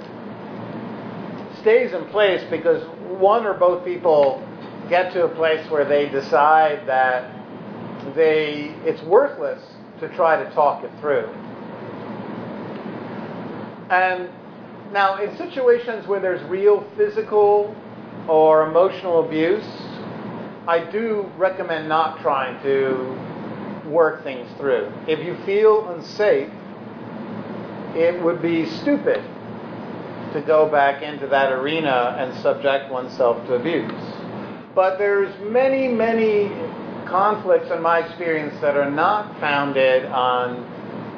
stays 1.60 1.94
in 1.94 2.06
place 2.06 2.44
because 2.50 2.84
one 3.19 3.45
or 3.45 3.54
both 3.54 3.86
people 3.86 4.45
get 4.89 5.13
to 5.13 5.26
a 5.26 5.30
place 5.30 5.69
where 5.69 5.86
they 5.86 6.10
decide 6.10 6.88
that 6.88 7.34
they 8.15 8.76
it's 8.86 9.02
worthless 9.04 9.62
to 10.00 10.10
try 10.15 10.41
to 10.43 10.50
talk 10.52 10.84
it 10.84 10.91
through. 11.00 11.30
And 13.89 14.30
now, 14.91 15.21
in 15.21 15.38
situations 15.38 16.08
where 16.08 16.19
there's 16.19 16.41
real 16.50 16.86
physical 16.97 17.76
or 18.28 18.67
emotional 18.67 19.26
abuse, 19.26 19.65
I 20.67 20.88
do 20.91 21.32
recommend 21.38 21.88
not 21.88 22.21
trying 22.21 22.62
to 22.63 23.89
work 23.89 24.24
things 24.24 24.50
through. 24.58 24.91
If 25.08 25.19
you 25.19 25.38
feel 25.45 25.89
unsafe, 25.89 26.50
it 27.95 28.21
would 28.21 28.41
be 28.41 28.65
stupid 28.65 29.24
to 30.34 30.41
go 30.41 30.70
back 30.70 31.04
into 31.04 31.28
that 31.28 31.52
arena 31.52 32.15
and 32.20 32.34
subject 32.41 32.91
oneself 32.91 33.46
to 33.48 33.56
abuse. 33.56 33.91
But 34.74 34.98
there's 34.98 35.34
many, 35.52 35.88
many 35.88 36.48
conflicts 37.08 37.70
in 37.72 37.82
my 37.82 38.00
experience 38.00 38.60
that 38.62 38.78
are 38.78 38.89
not 38.89 39.39
founded 39.39 40.06
on 40.06 40.65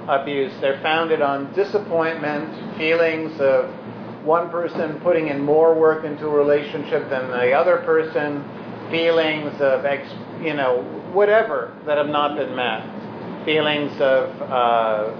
abuse. 0.10 0.52
They're 0.60 0.82
founded 0.82 1.22
on 1.22 1.54
disappointment, 1.54 2.78
feelings 2.78 3.40
of 3.40 3.70
one 4.26 4.50
person 4.50 5.00
putting 5.02 5.28
in 5.28 5.42
more 5.42 5.78
work 5.78 6.06
into 6.06 6.28
a 6.28 6.30
relationship 6.30 7.10
than 7.10 7.30
the 7.30 7.52
other 7.52 7.78
person, 7.86 8.44
feelings 8.90 9.54
of, 9.62 9.86
ex, 9.86 10.08
you 10.42 10.54
know, 10.54 10.82
whatever 11.14 11.78
that 11.86 11.98
have 11.98 12.08
not 12.08 12.36
been 12.36 12.56
met, 12.56 13.46
feelings 13.46 13.92
of 14.00 14.42
uh, 14.42 15.14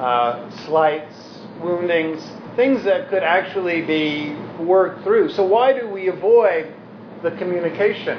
uh, 0.00 0.50
slights, 0.66 1.14
woundings, 1.60 2.22
things 2.56 2.82
that 2.84 3.10
could 3.10 3.22
actually 3.22 3.82
be 3.82 4.34
worked 4.58 5.04
through. 5.04 5.30
So, 5.30 5.44
why 5.44 5.78
do 5.78 5.86
we 5.88 6.08
avoid 6.08 6.74
the 7.22 7.30
communication? 7.32 8.18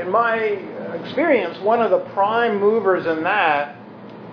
In 0.00 0.10
my 0.10 0.38
experience, 0.94 1.58
one 1.58 1.82
of 1.82 1.90
the 1.90 2.00
prime 2.12 2.58
movers 2.60 3.06
in 3.06 3.24
that 3.24 3.76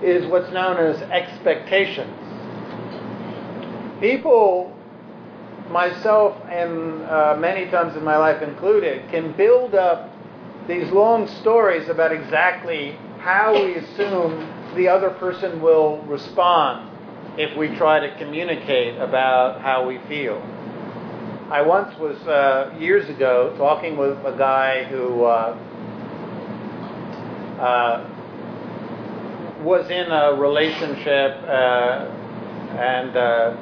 is 0.04 0.26
what's 0.28 0.52
known 0.54 0.78
as 0.78 1.02
expectations. 1.02 2.16
People, 4.00 4.78
myself 5.70 6.38
and 6.50 7.04
uh, 7.04 7.36
many 7.38 7.70
times 7.70 7.98
in 7.98 8.04
my 8.04 8.18
life 8.18 8.42
included, 8.42 9.10
can 9.10 9.34
build 9.34 9.76
up 9.76 10.10
these 10.68 10.90
long 10.92 11.28
stories 11.28 11.90
about 11.90 12.12
exactly 12.12 12.96
how 13.18 13.54
we 13.54 13.76
assume 13.76 14.48
the 14.76 14.88
other 14.88 15.10
person 15.10 15.60
will 15.62 16.02
respond 16.04 16.89
if 17.40 17.58
we 17.58 17.70
try 17.78 18.02
to 18.02 18.18
communicate 18.18 18.98
about 18.98 19.62
how 19.62 19.88
we 19.88 19.98
feel. 20.10 20.42
I 21.50 21.62
once 21.62 21.98
was, 21.98 22.18
uh, 22.28 22.76
years 22.78 23.10
ago, 23.10 23.56
talking 23.58 23.96
with 23.96 24.18
a 24.26 24.36
guy 24.38 24.84
who 24.84 25.24
uh, 25.24 25.58
uh, 27.62 28.04
was 29.64 29.90
in 29.90 30.12
a 30.12 30.34
relationship 30.34 31.42
uh, 31.48 32.12
and 32.78 33.16
uh, 33.16 33.56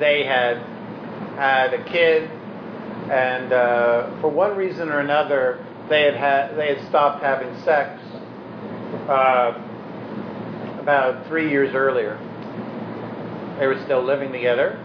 they 0.00 0.24
had 0.24 0.56
had 1.36 1.74
a 1.74 1.84
kid, 1.84 2.28
and 3.08 3.52
uh, 3.52 4.20
for 4.20 4.28
one 4.28 4.56
reason 4.56 4.88
or 4.88 4.98
another, 4.98 5.64
they 5.88 6.02
had 6.02 6.16
had 6.16 6.56
they 6.56 6.74
had 6.74 6.88
stopped 6.88 7.22
having 7.22 7.54
sex 7.62 8.00
about 10.80 11.24
three 11.28 11.48
years 11.50 11.72
earlier. 11.72 12.18
They 13.58 13.66
were 13.66 13.80
still 13.84 14.02
living 14.02 14.32
together. 14.32 14.78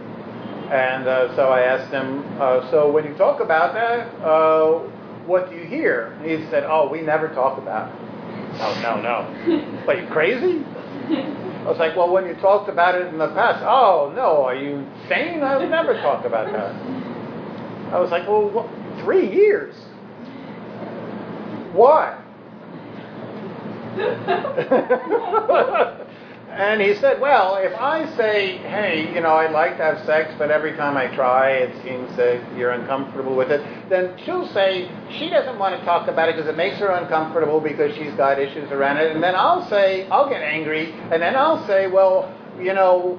And 0.72 1.06
uh, 1.06 1.36
so 1.36 1.48
I 1.50 1.60
asked 1.62 1.92
him, 1.92 2.24
uh, 2.40 2.70
so 2.70 2.90
when 2.90 3.04
you 3.04 3.14
talk 3.14 3.40
about 3.40 3.74
that, 3.74 4.06
uh, 4.24 4.78
what 5.26 5.50
do 5.50 5.56
you 5.56 5.64
hear? 5.64 6.16
And 6.20 6.30
he 6.30 6.48
said, 6.48 6.64
oh, 6.66 6.88
we 6.90 7.02
never 7.02 7.28
talk 7.28 7.58
about 7.58 7.90
it. 7.90 7.94
Oh, 8.60 8.80
no, 8.82 9.00
no. 9.00 9.84
Are 9.88 9.94
you 9.94 10.06
crazy? 10.08 10.64
I 11.62 11.68
was 11.68 11.78
like, 11.78 11.94
well, 11.94 12.10
when 12.10 12.26
you 12.26 12.34
talked 12.36 12.70
about 12.70 12.94
it 12.94 13.06
in 13.08 13.18
the 13.18 13.28
past, 13.28 13.62
oh, 13.64 14.12
no, 14.16 14.44
are 14.44 14.54
you 14.54 14.84
sane? 15.08 15.42
I 15.42 15.56
would 15.56 15.70
never 15.70 15.94
talk 15.94 16.24
about 16.24 16.50
that. 16.52 16.74
I 17.94 18.00
was 18.00 18.10
like, 18.10 18.26
well, 18.26 18.50
what? 18.50 18.68
three 19.04 19.32
years? 19.32 19.74
Why? 21.72 22.18
And 26.52 26.82
he 26.82 26.94
said, 26.96 27.18
Well, 27.18 27.56
if 27.56 27.72
I 27.80 28.04
say, 28.14 28.58
hey, 28.58 29.10
you 29.14 29.22
know, 29.22 29.36
I'd 29.36 29.52
like 29.52 29.78
to 29.78 29.82
have 29.82 30.04
sex, 30.04 30.34
but 30.36 30.50
every 30.50 30.76
time 30.76 30.98
I 30.98 31.06
try, 31.14 31.52
it 31.52 31.82
seems 31.82 32.14
that 32.16 32.44
you're 32.58 32.72
uncomfortable 32.72 33.34
with 33.34 33.50
it, 33.50 33.62
then 33.88 34.14
she'll 34.24 34.46
say 34.48 34.90
she 35.18 35.30
doesn't 35.30 35.58
want 35.58 35.78
to 35.78 35.84
talk 35.86 36.08
about 36.08 36.28
it 36.28 36.36
because 36.36 36.50
it 36.50 36.56
makes 36.56 36.76
her 36.76 36.88
uncomfortable 36.88 37.58
because 37.58 37.96
she's 37.96 38.12
got 38.14 38.38
issues 38.38 38.70
around 38.70 38.98
it. 38.98 39.14
And 39.14 39.22
then 39.22 39.34
I'll 39.34 39.66
say, 39.70 40.06
I'll 40.08 40.28
get 40.28 40.42
angry, 40.42 40.92
and 40.92 41.22
then 41.22 41.36
I'll 41.36 41.66
say, 41.66 41.86
Well, 41.86 42.28
you 42.60 42.74
know, 42.74 43.18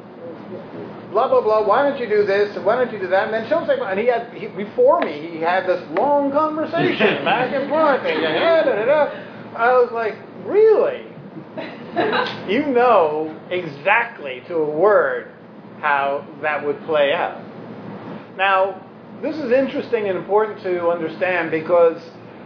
blah, 1.11 1.27
blah, 1.27 1.41
blah, 1.41 1.67
why 1.67 1.89
don't 1.89 1.99
you 1.99 2.07
do 2.07 2.27
this, 2.27 2.55
and 2.55 2.63
why 2.63 2.75
don't 2.75 2.93
you 2.93 2.99
do 2.99 3.07
that? 3.07 3.25
And 3.25 3.33
then 3.33 3.49
she'll 3.49 3.65
say, 3.65 3.79
and 3.79 3.99
he 3.99 4.05
had, 4.05 4.31
he, 4.33 4.45
before 4.45 4.99
me, 5.01 5.29
he 5.31 5.39
had 5.39 5.65
this 5.65 5.83
long 5.97 6.31
conversation, 6.31 6.97
back 7.25 7.51
and 7.51 7.67
forth, 7.67 8.05
and 8.05 8.21
da, 8.21 8.63
da, 8.63 8.85
da, 8.85 9.57
I 9.57 9.73
was 9.73 9.91
like, 9.91 10.13
Really? 10.45 11.07
You 12.49 12.65
know 12.65 13.39
exactly 13.49 14.41
to 14.47 14.56
a 14.56 14.69
word 14.69 15.32
how 15.79 16.25
that 16.41 16.65
would 16.65 16.82
play 16.86 17.13
out. 17.13 17.43
Now, 18.36 18.84
this 19.21 19.38
is 19.38 19.51
interesting 19.51 20.10
and 20.10 20.17
important 20.17 20.62
to 20.63 20.89
understand 20.89 21.51
because 21.51 22.01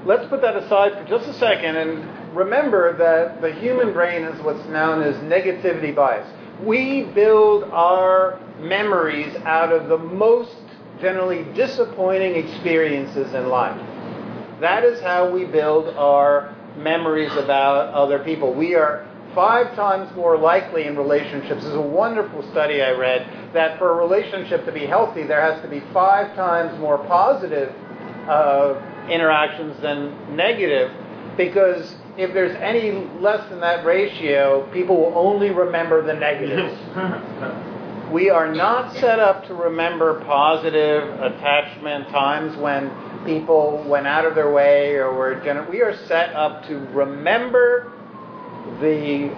let's 0.05 0.27
put 0.27 0.41
that 0.41 0.57
aside 0.57 0.93
for 0.93 1.05
just 1.07 1.29
a 1.29 1.33
second 1.35 1.77
and 1.77 2.35
remember 2.35 2.97
that 2.97 3.41
the 3.41 3.53
human 3.53 3.93
brain 3.93 4.23
is 4.23 4.41
what's 4.43 4.67
known 4.69 5.01
as 5.01 5.15
negativity 5.17 5.95
bias. 5.95 6.27
We 6.61 7.03
build 7.03 7.63
our 7.65 8.39
memories 8.59 9.33
out 9.45 9.71
of 9.71 9.87
the 9.87 9.97
most 9.97 10.55
generally 10.99 11.45
disappointing 11.53 12.35
experiences 12.35 13.33
in 13.33 13.47
life. 13.47 13.79
That 14.59 14.83
is 14.83 14.99
how 15.01 15.29
we 15.29 15.45
build 15.45 15.95
our 15.95 16.55
memories 16.77 17.31
about 17.33 17.93
other 17.93 18.19
people. 18.19 18.53
We 18.53 18.75
are 18.75 19.06
five 19.37 19.75
times 19.75 20.09
more 20.15 20.35
likely 20.35 20.85
in 20.85 20.97
relationships. 20.97 21.63
Is 21.63 21.75
a 21.75 21.79
wonderful 21.79 22.41
study 22.49 22.81
I 22.81 22.89
read 22.89 23.53
that 23.53 23.77
for 23.77 23.91
a 23.91 23.93
relationship 23.93 24.65
to 24.65 24.71
be 24.71 24.87
healthy, 24.87 25.21
there 25.21 25.39
has 25.39 25.61
to 25.61 25.67
be 25.67 25.83
five 25.93 26.35
times 26.35 26.75
more 26.79 26.97
positive 27.05 27.69
uh, 28.27 28.81
interactions 29.07 29.79
than 29.79 30.35
negative 30.35 30.91
because 31.37 31.95
if 32.17 32.33
there's 32.33 32.55
any 32.55 33.07
less 33.19 33.47
than 33.51 33.59
that 33.59 33.85
ratio, 33.85 34.67
people 34.73 34.97
will 34.97 35.13
only 35.15 35.51
remember 35.51 36.01
the 36.01 36.15
negatives. 36.15 36.75
we 38.11 38.31
are 38.31 38.51
not 38.51 38.91
set 38.95 39.19
up 39.19 39.45
to 39.45 39.53
remember 39.53 40.19
positive 40.25 41.03
attachment 41.21 42.09
times 42.09 42.57
when 42.57 42.91
people 43.23 43.85
went 43.87 44.07
out 44.07 44.25
of 44.25 44.33
their 44.33 44.51
way 44.51 44.95
or 44.95 45.13
were 45.13 45.35
gener- 45.45 45.69
we 45.69 45.83
are 45.83 45.95
set 46.07 46.33
up 46.33 46.65
to 46.65 46.79
remember 46.87 47.93
the 48.79 49.31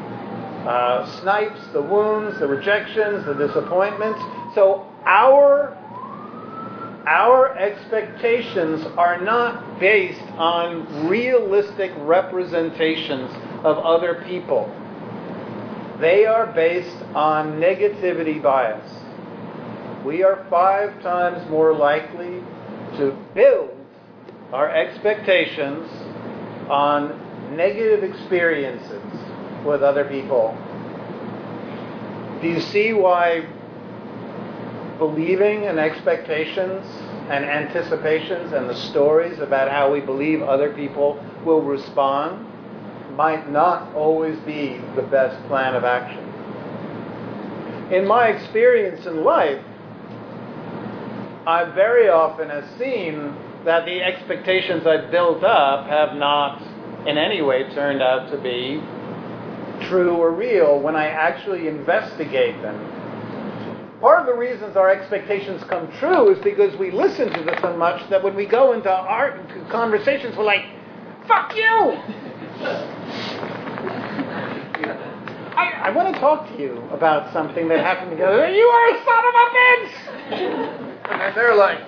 uh, 0.68 1.20
snipes, 1.22 1.60
the 1.74 1.82
wounds, 1.82 2.39
the 2.39 2.48
rejections, 2.48 3.26
the 3.26 3.34
disappointments. 3.34 4.20
So 4.56 4.86
our 5.06 5.76
our 7.08 7.58
expectations 7.58 8.86
are 8.98 9.20
not 9.20 9.80
based 9.80 10.22
on 10.38 11.08
realistic 11.08 11.92
representations 11.98 13.32
of 13.63 13.80
other 13.80 14.24
people. 14.28 14.70
They 16.00 16.26
are 16.26 16.46
based 16.54 16.96
on 17.15 17.54
negativity 17.54 18.42
bias. 18.42 18.88
We 20.06 20.24
are 20.24 20.46
five 20.50 21.02
times 21.02 21.50
more 21.50 21.74
likely 21.74 22.44
to 22.98 23.18
build 23.34 23.76
our 24.54 24.70
expectations 24.70 25.89
on 26.70 27.29
negative 27.51 28.03
experiences 28.03 29.01
with 29.65 29.81
other 29.83 30.05
people. 30.05 30.57
Do 32.41 32.47
you 32.47 32.62
see 32.62 32.93
why 32.93 33.45
believing 34.97 35.65
and 35.65 35.79
expectations 35.79 36.85
and 37.29 37.45
anticipations 37.45 38.53
and 38.53 38.69
the 38.69 38.75
stories 38.75 39.39
about 39.39 39.69
how 39.69 39.91
we 39.91 39.99
believe 39.99 40.41
other 40.41 40.73
people 40.73 41.23
will 41.45 41.62
respond 41.62 42.45
might 43.15 43.51
not 43.51 43.93
always 43.93 44.38
be 44.39 44.81
the 44.95 45.01
best 45.01 45.45
plan 45.47 45.75
of 45.75 45.83
action? 45.83 46.25
In 47.93 48.07
my 48.07 48.27
experience 48.27 49.05
in 49.05 49.23
life, 49.23 49.63
I 51.45 51.63
very 51.73 52.09
often 52.09 52.49
have 52.49 52.69
seen 52.77 53.35
that 53.65 53.85
the 53.85 54.01
expectations 54.01 54.85
I've 54.85 55.09
built 55.12 55.43
up 55.43 55.88
have 55.88 56.15
not 56.15 56.62
in 57.08 57.17
any 57.17 57.41
way 57.41 57.63
turned 57.73 58.02
out 58.02 58.30
to 58.32 58.38
be 58.38 58.82
true 59.88 60.15
or 60.15 60.32
real 60.32 60.80
when 60.80 60.95
I 60.95 61.08
actually 61.08 61.67
investigate 61.67 62.62
them. 62.62 62.75
part 64.02 64.21
of 64.21 64.25
the 64.28 64.34
reasons 64.34 64.75
our 64.75 64.89
expectations 64.89 65.63
come 65.65 65.91
true 65.99 66.32
is 66.32 66.39
because 66.43 66.78
we 66.78 66.91
listen 66.91 67.32
to 67.34 67.43
this 67.43 67.60
so 67.62 67.75
much 67.78 68.10
that 68.10 68.23
when 68.23 68.36
we 68.36 68.45
go 68.45 68.73
into 68.73 68.91
our 68.91 69.38
conversations, 69.69 70.36
we're 70.36 70.43
like, 70.43 70.65
fuck 71.28 71.56
you! 71.56 71.97
I, 75.56 75.84
I 75.86 75.89
want 75.91 76.13
to 76.13 76.19
talk 76.19 76.47
to 76.49 76.62
you 76.62 76.78
about 76.91 77.32
something 77.34 77.67
that 77.69 77.80
happened 77.80 78.12
together. 78.12 78.49
You 78.49 78.65
are 78.65 78.95
a 78.95 79.04
son 79.06 79.23
of 79.28 79.34
a 79.36 79.49
bitch! 79.56 80.19
and 81.12 81.36
they're 81.36 81.56
like, 81.56 81.80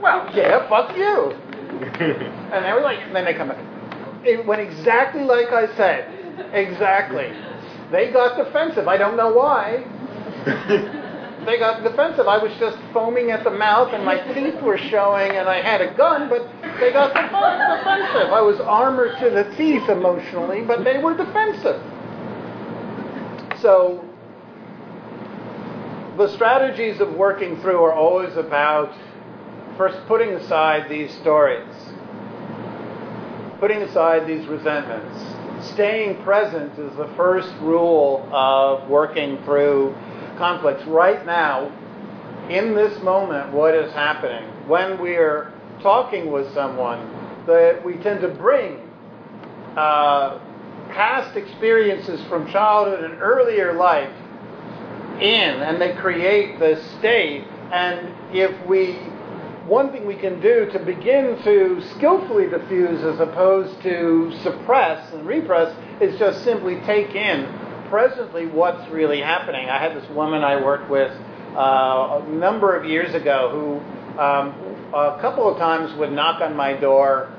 well, 0.00 0.30
yeah, 0.34 0.68
fuck 0.68 0.96
you. 0.96 1.32
and 1.80 2.64
they 2.64 2.72
were 2.72 2.82
like, 2.82 2.98
and 3.00 3.14
then 3.14 3.24
they 3.24 3.34
come 3.34 3.48
back. 3.48 3.69
It 4.24 4.44
went 4.46 4.60
exactly 4.60 5.22
like 5.22 5.52
I 5.52 5.74
said. 5.76 6.52
Exactly. 6.52 7.32
They 7.90 8.10
got 8.12 8.36
defensive. 8.36 8.86
I 8.88 8.96
don't 8.96 9.16
know 9.16 9.32
why. 9.32 9.84
they 11.46 11.58
got 11.58 11.82
defensive. 11.82 12.28
I 12.28 12.38
was 12.38 12.52
just 12.58 12.78
foaming 12.92 13.30
at 13.30 13.44
the 13.44 13.50
mouth 13.50 13.92
and 13.92 14.04
my 14.04 14.18
teeth 14.32 14.60
were 14.62 14.78
showing 14.78 15.32
and 15.32 15.48
I 15.48 15.60
had 15.60 15.80
a 15.80 15.94
gun, 15.94 16.28
but 16.28 16.46
they 16.78 16.92
got 16.92 17.14
defensive. 17.14 18.32
I 18.32 18.40
was 18.40 18.60
armored 18.60 19.18
to 19.18 19.30
the 19.30 19.44
teeth 19.56 19.88
emotionally, 19.88 20.62
but 20.62 20.84
they 20.84 20.98
were 20.98 21.16
defensive. 21.16 21.80
So 23.60 24.04
the 26.16 26.28
strategies 26.28 27.00
of 27.00 27.14
working 27.14 27.60
through 27.60 27.82
are 27.82 27.92
always 27.92 28.36
about 28.36 28.92
first 29.76 29.98
putting 30.06 30.30
aside 30.30 30.88
these 30.90 31.10
stories, 31.14 31.66
putting 33.60 33.82
aside 33.82 34.26
these 34.26 34.46
resentments. 34.46 35.70
Staying 35.72 36.22
present 36.22 36.72
is 36.78 36.96
the 36.96 37.08
first 37.16 37.52
rule 37.60 38.26
of 38.32 38.88
working 38.88 39.36
through 39.44 39.94
conflicts. 40.38 40.84
Right 40.86 41.24
now, 41.26 41.70
in 42.48 42.74
this 42.74 43.00
moment, 43.02 43.52
what 43.52 43.74
is 43.74 43.92
happening? 43.92 44.42
When 44.66 45.00
we 45.00 45.16
are 45.16 45.52
talking 45.82 46.32
with 46.32 46.52
someone, 46.54 46.98
that 47.46 47.84
we 47.84 47.94
tend 47.98 48.20
to 48.22 48.28
bring 48.28 48.78
uh, 49.76 50.38
past 50.90 51.36
experiences 51.36 52.20
from 52.28 52.50
childhood 52.50 53.04
and 53.04 53.20
earlier 53.20 53.74
life 53.74 54.12
in, 55.20 55.60
and 55.62 55.80
they 55.80 55.94
create 55.96 56.58
this 56.58 56.82
state. 56.98 57.44
And 57.72 58.14
if 58.34 58.66
we, 58.66 58.98
one 59.66 59.92
thing 59.92 60.06
we 60.06 60.16
can 60.16 60.40
do 60.40 60.68
to 60.72 60.78
begin 60.78 61.40
to 61.44 61.82
skillfully 61.96 62.48
diffuse 62.48 63.04
as 63.04 63.20
opposed 63.20 63.80
to 63.82 64.32
suppress 64.42 65.12
and 65.12 65.26
repress 65.26 65.74
is 66.00 66.18
just 66.18 66.42
simply 66.44 66.80
take 66.86 67.14
in 67.14 67.46
presently 67.88 68.46
what's 68.46 68.88
really 68.90 69.20
happening. 69.20 69.68
I 69.68 69.78
had 69.78 69.94
this 69.94 70.08
woman 70.10 70.42
I 70.42 70.64
worked 70.64 70.88
with 70.88 71.12
uh, 71.56 72.22
a 72.22 72.28
number 72.28 72.76
of 72.76 72.84
years 72.84 73.14
ago 73.14 73.50
who 73.50 74.20
um, 74.20 74.54
a 74.94 75.18
couple 75.20 75.50
of 75.50 75.58
times 75.58 75.96
would 75.98 76.12
knock 76.12 76.40
on 76.40 76.56
my 76.56 76.74
door 76.74 77.30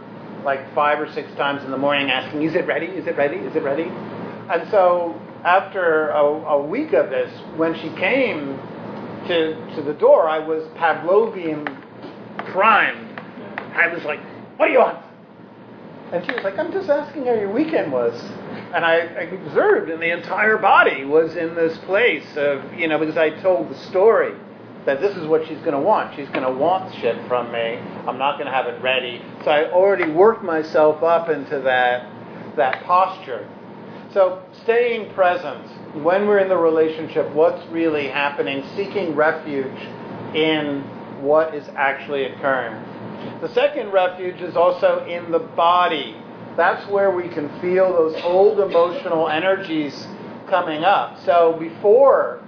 like 0.43 0.73
five 0.73 0.99
or 0.99 1.11
six 1.13 1.31
times 1.35 1.63
in 1.63 1.71
the 1.71 1.77
morning 1.77 2.09
asking, 2.09 2.43
Is 2.43 2.55
it 2.55 2.67
ready? 2.67 2.87
Is 2.87 3.07
it 3.07 3.17
ready? 3.17 3.37
Is 3.37 3.55
it 3.55 3.63
ready? 3.63 3.83
And 3.83 4.69
so 4.69 5.19
after 5.43 6.09
a, 6.09 6.23
a 6.23 6.65
week 6.65 6.93
of 6.93 7.09
this, 7.09 7.31
when 7.55 7.73
she 7.75 7.89
came 7.95 8.57
to, 9.27 9.75
to 9.75 9.81
the 9.81 9.93
door, 9.93 10.27
I 10.27 10.39
was 10.39 10.63
Pavlovian 10.77 11.81
primed. 12.47 13.19
I 13.75 13.93
was 13.93 14.03
like, 14.03 14.19
What 14.57 14.67
do 14.67 14.73
you 14.73 14.79
want? 14.79 14.97
And 16.11 16.25
she 16.25 16.33
was 16.33 16.43
like, 16.43 16.59
I'm 16.59 16.73
just 16.73 16.89
asking 16.89 17.25
how 17.25 17.33
your 17.33 17.51
weekend 17.51 17.91
was. 17.91 18.21
And 18.73 18.83
I, 18.83 18.97
I 18.97 19.21
observed, 19.21 19.89
and 19.89 20.01
the 20.01 20.11
entire 20.11 20.57
body 20.57 21.05
was 21.05 21.37
in 21.37 21.55
this 21.55 21.77
place 21.79 22.25
of, 22.35 22.73
you 22.73 22.89
know, 22.89 22.99
because 22.99 23.17
I 23.17 23.29
told 23.41 23.69
the 23.69 23.77
story 23.87 24.33
that 24.85 24.99
this 24.99 25.15
is 25.15 25.25
what 25.27 25.47
she's 25.47 25.59
going 25.59 25.71
to 25.73 25.79
want. 25.79 26.15
She's 26.15 26.27
going 26.29 26.43
to 26.43 26.51
want 26.51 26.93
shit 26.95 27.15
from 27.27 27.51
me. 27.51 27.77
I'm 28.07 28.17
not 28.17 28.33
going 28.37 28.47
to 28.47 28.51
have 28.51 28.65
it 28.65 28.81
ready. 28.81 29.21
So 29.45 29.51
I 29.51 29.71
already 29.71 30.11
worked 30.11 30.43
myself 30.43 31.01
up 31.03 31.29
into 31.29 31.59
that 31.61 32.09
that 32.57 32.83
posture. 32.83 33.47
So 34.13 34.43
staying 34.63 35.13
present 35.13 35.65
when 36.03 36.27
we're 36.27 36.39
in 36.39 36.49
the 36.49 36.57
relationship, 36.57 37.31
what's 37.31 37.65
really 37.67 38.09
happening, 38.09 38.65
seeking 38.75 39.15
refuge 39.15 39.79
in 40.35 40.83
what 41.21 41.53
is 41.55 41.67
actually 41.75 42.25
occurring. 42.25 42.75
The 43.41 43.53
second 43.53 43.91
refuge 43.91 44.41
is 44.41 44.55
also 44.55 45.05
in 45.05 45.31
the 45.31 45.39
body. 45.39 46.15
That's 46.57 46.87
where 46.89 47.11
we 47.11 47.29
can 47.29 47.49
feel 47.61 47.91
those 47.93 48.15
old 48.23 48.59
emotional 48.59 49.29
energies 49.29 50.07
coming 50.47 50.83
up. 50.83 51.23
So 51.25 51.55
before 51.59 52.43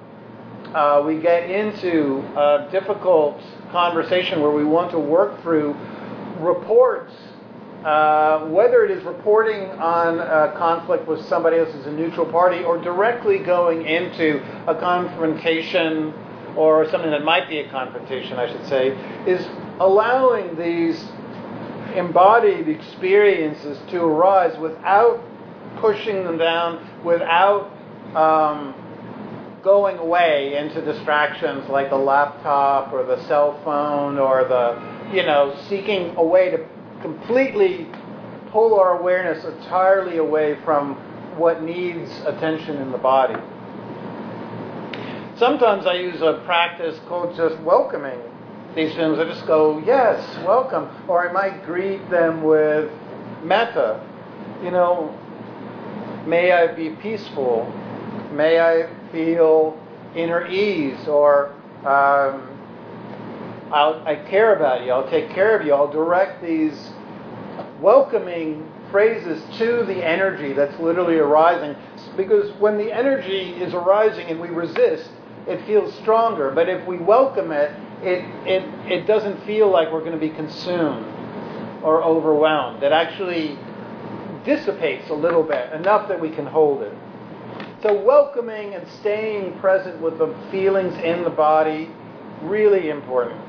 uh, 0.73 1.03
we 1.05 1.19
get 1.19 1.49
into 1.49 2.19
a 2.35 2.67
difficult 2.71 3.39
conversation 3.71 4.41
where 4.41 4.51
we 4.51 4.63
want 4.63 4.91
to 4.91 4.99
work 4.99 5.41
through 5.41 5.75
reports, 6.39 7.13
uh, 7.85 8.47
whether 8.47 8.85
it 8.85 8.91
is 8.91 9.03
reporting 9.03 9.61
on 9.79 10.19
a 10.19 10.57
conflict 10.57 11.07
with 11.07 11.23
somebody 11.27 11.57
else 11.57 11.73
as 11.75 11.85
a 11.85 11.91
neutral 11.91 12.25
party 12.25 12.63
or 12.63 12.77
directly 12.81 13.39
going 13.39 13.85
into 13.85 14.41
a 14.67 14.75
confrontation 14.75 16.13
or 16.55 16.89
something 16.89 17.11
that 17.11 17.23
might 17.23 17.49
be 17.49 17.59
a 17.59 17.69
confrontation, 17.69 18.37
I 18.37 18.51
should 18.51 18.65
say, 18.67 18.89
is 19.27 19.45
allowing 19.79 20.55
these 20.57 21.03
embodied 21.95 22.67
experiences 22.67 23.77
to 23.89 24.01
arise 24.01 24.57
without 24.57 25.23
pushing 25.79 26.23
them 26.23 26.37
down, 26.37 27.03
without 27.03 27.71
um, 28.15 28.73
going 29.63 29.97
away 29.97 30.55
into 30.57 30.83
distractions 30.83 31.67
like 31.69 31.89
the 31.89 31.97
laptop 31.97 32.93
or 32.93 33.05
the 33.05 33.25
cell 33.27 33.59
phone 33.63 34.17
or 34.17 34.43
the, 34.43 35.15
you 35.15 35.23
know, 35.23 35.57
seeking 35.67 36.15
a 36.17 36.23
way 36.23 36.51
to 36.51 36.65
completely 37.01 37.87
pull 38.51 38.79
our 38.79 38.99
awareness 38.99 39.43
entirely 39.45 40.17
away 40.17 40.57
from 40.63 40.95
what 41.37 41.63
needs 41.63 42.11
attention 42.25 42.77
in 42.77 42.91
the 42.91 42.97
body. 42.97 43.39
Sometimes 45.43 45.85
I 45.85 45.95
use 45.95 46.21
a 46.21 46.41
practice 46.45 46.97
called 47.09 47.35
just 47.35 47.59
welcoming 47.63 48.17
these 48.77 48.95
films. 48.95 49.19
I 49.19 49.25
just 49.25 49.45
go, 49.45 49.77
yes, 49.79 50.37
welcome. 50.45 50.87
Or 51.05 51.27
I 51.27 51.33
might 51.33 51.65
greet 51.65 52.09
them 52.09 52.43
with 52.43 52.89
metta. 53.43 54.01
You 54.63 54.71
know, 54.71 55.13
may 56.25 56.53
I 56.53 56.67
be 56.67 56.91
peaceful. 56.91 57.69
May 58.31 58.61
I 58.61 58.89
feel 59.11 59.77
inner 60.15 60.47
ease 60.47 61.09
or 61.09 61.49
um, 61.85 62.47
i 63.73 64.23
care 64.29 64.55
about 64.55 64.85
you, 64.85 64.93
I'll 64.93 65.09
take 65.09 65.29
care 65.31 65.59
of 65.59 65.65
you, 65.67 65.73
I'll 65.73 65.91
direct 65.91 66.41
these 66.41 66.91
welcoming 67.81 68.71
phrases 68.91 69.43
to 69.57 69.83
the 69.87 70.05
energy 70.07 70.53
that's 70.53 70.79
literally 70.79 71.17
arising. 71.17 71.75
Because 72.15 72.49
when 72.61 72.77
the 72.77 72.93
energy 72.93 73.55
is 73.61 73.73
arising 73.73 74.27
and 74.27 74.39
we 74.39 74.47
resist, 74.47 75.09
it 75.47 75.65
feels 75.65 75.93
stronger. 75.95 76.51
But 76.51 76.69
if 76.69 76.85
we 76.87 76.97
welcome 76.97 77.51
it, 77.51 77.71
it, 78.01 78.25
it, 78.47 78.91
it 78.91 79.07
doesn't 79.07 79.45
feel 79.45 79.69
like 79.69 79.91
we're 79.91 80.01
going 80.01 80.13
to 80.13 80.17
be 80.17 80.29
consumed 80.29 81.05
or 81.83 82.03
overwhelmed. 82.03 82.83
It 82.83 82.91
actually 82.91 83.57
dissipates 84.45 85.09
a 85.09 85.13
little 85.13 85.43
bit, 85.43 85.71
enough 85.73 86.07
that 86.09 86.19
we 86.19 86.29
can 86.29 86.45
hold 86.45 86.81
it. 86.81 86.93
So, 87.81 88.01
welcoming 88.01 88.73
and 88.75 88.87
staying 88.99 89.59
present 89.59 89.99
with 90.01 90.17
the 90.17 90.33
feelings 90.51 90.93
in 91.03 91.23
the 91.23 91.29
body, 91.29 91.89
really 92.41 92.89
important. 92.89 93.39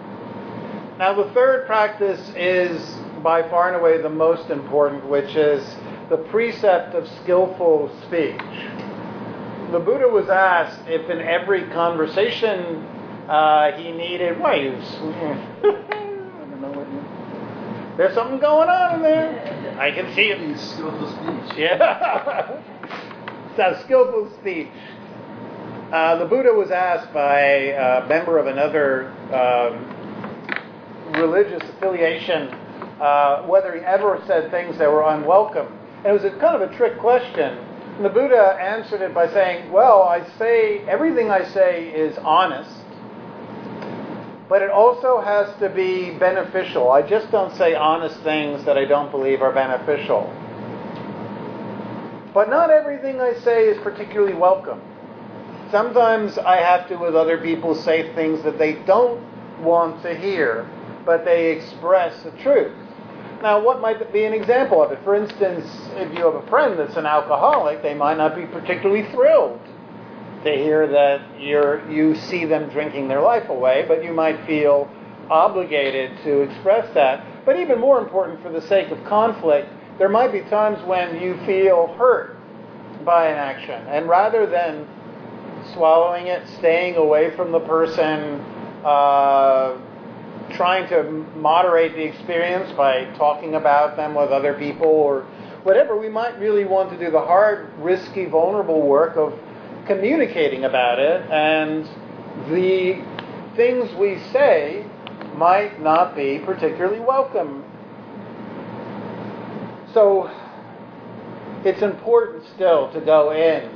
Now, 0.99 1.15
the 1.15 1.33
third 1.33 1.67
practice 1.67 2.21
is 2.37 2.81
by 3.23 3.49
far 3.49 3.69
and 3.69 3.77
away 3.77 4.01
the 4.01 4.11
most 4.11 4.51
important, 4.51 5.07
which 5.07 5.35
is 5.37 5.65
the 6.11 6.17
precept 6.17 6.95
of 6.95 7.09
skillful 7.23 7.91
speech. 8.07 8.41
The 9.75 9.81
Buddha 9.81 10.07
was 10.07 10.29
asked 10.29 10.87
if 10.87 11.11
in 11.11 11.21
every 11.21 11.65
conversation 11.71 12.77
uh, 13.29 13.73
he 13.73 13.91
needed, 13.91 14.39
why 14.41 14.55
you, 14.55 14.71
there's 17.97 18.15
something 18.15 18.39
going 18.39 18.69
on 18.69 18.95
in 18.95 19.03
there. 19.03 19.77
I 19.81 19.91
can 19.91 20.15
see 20.15 20.31
it. 20.31 20.59
Skillful 20.61 21.11
speech. 21.11 21.59
Yeah. 21.59 22.63
so 23.57 23.81
skillful 23.83 24.31
speech. 24.39 24.69
Uh, 25.93 26.19
the 26.19 26.27
Buddha 26.27 26.53
was 26.53 26.71
asked 26.71 27.13
by 27.13 27.41
a 27.41 28.07
member 28.07 28.39
of 28.39 28.47
another 28.47 29.11
um, 29.35 31.13
religious 31.21 31.69
affiliation 31.71 32.47
uh, 33.01 33.43
whether 33.43 33.75
he 33.75 33.81
ever 33.81 34.23
said 34.29 34.53
things 34.53 34.79
that 34.79 34.89
were 34.89 35.03
unwelcome. 35.03 35.67
And 36.05 36.07
it 36.07 36.13
was 36.13 36.23
a 36.23 36.31
kind 36.39 36.63
of 36.63 36.71
a 36.71 36.77
trick 36.77 36.97
question. 37.01 37.74
The 38.03 38.09
Buddha 38.09 38.59
answered 38.61 39.03
it 39.03 39.15
by 39.15 39.29
saying, 39.29 39.71
Well, 39.71 40.03
I 40.03 40.27
say, 40.37 40.81
everything 40.81 41.31
I 41.31 41.45
say 41.45 41.91
is 41.91 42.19
honest, 42.19 42.71
but 44.49 44.63
it 44.63 44.71
also 44.71 45.21
has 45.21 45.55
to 45.61 45.69
be 45.69 46.11
beneficial. 46.11 46.91
I 46.91 47.03
just 47.03 47.31
don't 47.31 47.55
say 47.57 47.75
honest 47.75 48.19
things 48.21 48.65
that 48.65 48.77
I 48.77 48.85
don't 48.85 49.13
believe 49.13 49.43
are 49.43 49.53
beneficial. 49.53 50.33
But 52.35 52.51
not 52.51 52.71
everything 52.71 53.21
I 53.21 53.35
say 53.35 53.69
is 53.69 53.79
particularly 53.83 54.35
welcome. 54.35 54.81
sometimes 55.71 56.37
I 56.39 56.57
have 56.57 56.89
to, 56.89 56.97
with 56.97 57.15
other 57.15 57.39
people, 57.39 57.75
say 57.77 58.13
things 58.15 58.43
that 58.43 58.59
they 58.59 58.75
don't 58.87 59.21
want 59.63 60.03
to 60.03 60.15
hear, 60.17 60.69
but 61.07 61.25
they 61.25 61.53
express 61.53 62.23
the 62.25 62.33
truth. 62.43 62.77
Now, 63.45 63.61
what 63.61 63.83
might 63.83 64.11
be 64.11 64.25
an 64.25 64.33
example 64.33 64.83
of 64.83 64.91
it? 64.91 65.05
For 65.05 65.15
instance, 65.15 65.67
if 65.97 66.17
you 66.17 66.25
have 66.25 66.35
a 66.35 66.47
friend 66.49 66.79
that's 66.79 66.97
an 66.97 67.05
alcoholic, 67.05 67.83
they 67.83 67.93
might 67.93 68.17
not 68.17 68.35
be 68.35 68.47
particularly 68.47 69.03
thrilled 69.11 69.61
to 70.45 70.51
hear 70.51 70.87
that 70.87 71.21
you're, 71.39 71.87
you 71.91 72.15
see 72.15 72.47
them 72.47 72.71
drinking 72.71 73.07
their 73.07 73.21
life 73.21 73.51
away, 73.51 73.85
but 73.87 74.03
you 74.03 74.15
might 74.15 74.47
feel 74.47 74.91
obligated 75.29 76.17
to 76.23 76.41
express 76.41 76.93
that. 76.95 77.45
But 77.45 77.61
even 77.61 77.79
more 77.79 77.99
important, 77.99 78.41
for 78.41 78.51
the 78.51 78.63
sake 78.63 78.91
of 78.91 79.05
conflict, 79.05 79.69
there 79.99 80.09
might 80.09 80.33
be 80.33 80.41
times 80.49 80.83
when 80.87 81.21
you 81.21 81.37
feel 81.45 81.89
hurt 81.99 82.39
by 83.05 83.27
an 83.27 83.37
action. 83.37 83.87
And 83.89 84.09
rather 84.09 84.47
than 84.47 84.89
swallowing 85.75 86.29
it, 86.29 86.49
staying 86.57 86.97
away 86.97 87.37
from 87.37 87.53
the 87.53 87.61
person, 87.61 88.41
uh, 88.87 89.77
trying 90.53 90.89
to 90.89 91.03
moderate 91.37 91.95
the 91.95 92.05
experience 92.05 92.71
by 92.73 93.05
talking 93.17 93.55
about 93.55 93.97
them 93.97 94.15
with 94.15 94.31
other 94.31 94.55
people 94.55 94.87
or 94.87 95.23
whatever, 95.63 95.99
we 95.99 96.09
might 96.09 96.39
really 96.39 96.65
want 96.65 96.91
to 96.91 96.99
do 96.99 97.11
the 97.11 97.21
hard, 97.21 97.73
risky, 97.79 98.27
vulnerable 98.27 98.83
work 98.83 99.17
of 99.17 99.39
communicating 99.87 100.65
about 100.65 100.99
it. 100.99 101.23
And 101.31 101.85
the 102.51 103.03
things 103.57 103.93
we 103.99 104.19
say 104.33 104.87
might 105.37 105.81
not 105.81 106.15
be 106.15 106.41
particularly 106.45 107.01
welcome. 107.01 107.65
So 109.93 110.31
it's 111.65 111.83
important 111.83 112.45
still 112.55 112.93
to 112.93 113.01
go 113.01 113.33
in 113.33 113.71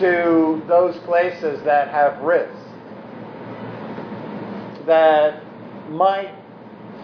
to 0.00 0.62
those 0.66 0.96
places 1.04 1.62
that 1.64 1.88
have 1.88 2.20
risk, 2.20 2.52
that 4.86 5.43
might 5.88 6.34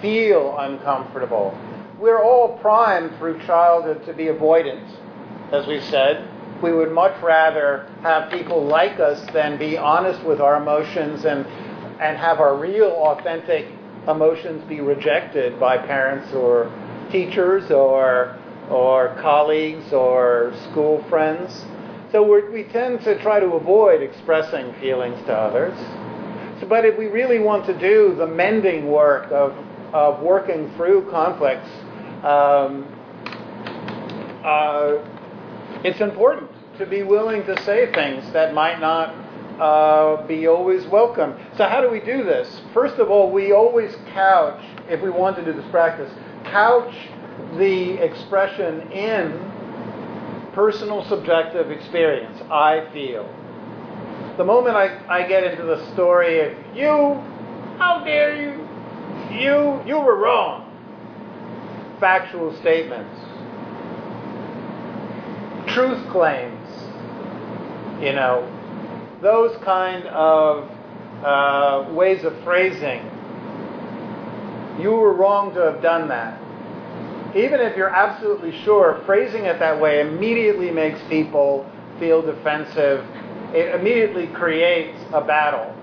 feel 0.00 0.56
uncomfortable. 0.58 1.56
We're 1.98 2.22
all 2.22 2.58
primed 2.58 3.16
through 3.18 3.40
childhood 3.46 4.04
to 4.06 4.14
be 4.14 4.24
avoidant, 4.24 4.88
as 5.52 5.66
we 5.66 5.80
said. 5.80 6.28
We 6.62 6.72
would 6.72 6.92
much 6.92 7.20
rather 7.22 7.90
have 8.02 8.30
people 8.30 8.64
like 8.64 9.00
us 9.00 9.20
than 9.32 9.58
be 9.58 9.76
honest 9.76 10.22
with 10.24 10.40
our 10.40 10.62
emotions 10.62 11.24
and, 11.24 11.46
and 12.00 12.16
have 12.16 12.40
our 12.40 12.56
real, 12.56 12.88
authentic 12.88 13.66
emotions 14.08 14.62
be 14.68 14.80
rejected 14.80 15.60
by 15.60 15.78
parents 15.78 16.32
or 16.32 16.72
teachers 17.10 17.70
or, 17.70 18.38
or 18.70 19.16
colleagues 19.20 19.92
or 19.92 20.54
school 20.70 21.04
friends. 21.08 21.64
So 22.12 22.22
we 22.50 22.64
tend 22.64 23.02
to 23.02 23.20
try 23.22 23.40
to 23.40 23.52
avoid 23.54 24.02
expressing 24.02 24.74
feelings 24.80 25.20
to 25.26 25.32
others. 25.32 25.78
But 26.68 26.84
if 26.84 26.98
we 26.98 27.06
really 27.06 27.38
want 27.38 27.66
to 27.66 27.78
do 27.78 28.14
the 28.16 28.26
mending 28.26 28.86
work 28.86 29.30
of, 29.32 29.52
of 29.92 30.20
working 30.20 30.72
through 30.76 31.10
conflicts, 31.10 31.68
um, 32.24 32.86
uh, 34.44 34.98
it's 35.84 36.00
important 36.00 36.50
to 36.78 36.86
be 36.86 37.02
willing 37.02 37.44
to 37.44 37.62
say 37.62 37.92
things 37.92 38.30
that 38.32 38.54
might 38.54 38.80
not 38.80 39.14
uh, 39.60 40.26
be 40.26 40.46
always 40.46 40.86
welcome. 40.86 41.34
So, 41.56 41.68
how 41.68 41.80
do 41.80 41.90
we 41.90 42.00
do 42.00 42.24
this? 42.24 42.60
First 42.72 42.96
of 42.96 43.10
all, 43.10 43.30
we 43.30 43.52
always 43.52 43.94
couch, 44.12 44.62
if 44.88 45.02
we 45.02 45.10
want 45.10 45.36
to 45.36 45.44
do 45.44 45.52
this 45.52 45.70
practice, 45.70 46.10
couch 46.44 46.94
the 47.56 48.02
expression 48.02 48.90
in 48.92 50.52
personal 50.54 51.04
subjective 51.04 51.70
experience. 51.70 52.40
I 52.50 52.88
feel. 52.92 53.28
The 54.36 54.44
moment 54.44 54.76
I, 54.76 55.00
I 55.08 55.28
get 55.28 55.44
into 55.44 55.64
the 55.64 55.84
story 55.92 56.40
of 56.40 56.76
you, 56.76 57.22
how 57.78 58.02
dare 58.04 58.36
you, 58.36 58.66
you, 59.30 59.82
you 59.86 59.98
were 59.98 60.16
wrong. 60.16 60.66
Factual 62.00 62.56
statements. 62.60 63.18
Truth 65.72 66.08
claims. 66.10 66.56
You 68.02 68.14
know, 68.14 68.48
those 69.20 69.56
kind 69.62 70.06
of 70.06 70.70
uh, 71.22 71.92
ways 71.92 72.24
of 72.24 72.38
phrasing. 72.42 73.02
You 74.80 74.92
were 74.92 75.12
wrong 75.12 75.52
to 75.54 75.60
have 75.60 75.82
done 75.82 76.08
that 76.08 76.40
even 77.34 77.60
if 77.60 77.76
you're 77.76 77.94
absolutely 77.94 78.52
sure, 78.64 79.02
phrasing 79.06 79.44
it 79.44 79.58
that 79.60 79.80
way 79.80 80.00
immediately 80.00 80.70
makes 80.70 81.00
people 81.08 81.70
feel 81.98 82.22
defensive. 82.22 83.06
It 83.54 83.74
immediately 83.74 84.28
creates 84.28 84.98
a 85.12 85.20
battle. 85.20 85.74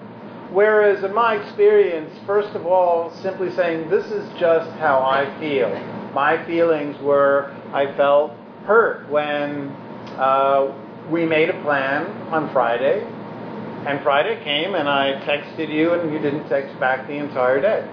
Whereas, 0.51 1.03
in 1.03 1.13
my 1.13 1.36
experience, 1.36 2.13
first 2.26 2.55
of 2.55 2.65
all, 2.65 3.11
simply 3.22 3.51
saying, 3.51 3.89
This 3.89 4.05
is 4.05 4.28
just 4.39 4.70
how 4.78 4.99
I 4.99 5.38
feel. 5.39 5.70
My 6.13 6.43
feelings 6.45 6.99
were, 7.01 7.53
I 7.74 7.93
felt 7.97 8.32
hurt 8.65 9.09
when 9.09 9.70
uh, 10.18 10.74
we 11.09 11.26
made 11.26 11.49
a 11.49 11.61
plan 11.63 12.05
on 12.32 12.51
Friday, 12.53 13.05
and 13.86 14.01
Friday 14.03 14.41
came 14.43 14.76
and 14.76 14.88
I 14.88 15.22
texted 15.26 15.74
you, 15.74 15.93
and 15.93 16.11
you 16.13 16.20
didn't 16.20 16.47
text 16.47 16.80
back 16.80 17.07
the 17.07 17.15
entire 17.18 17.61
day 17.61 17.88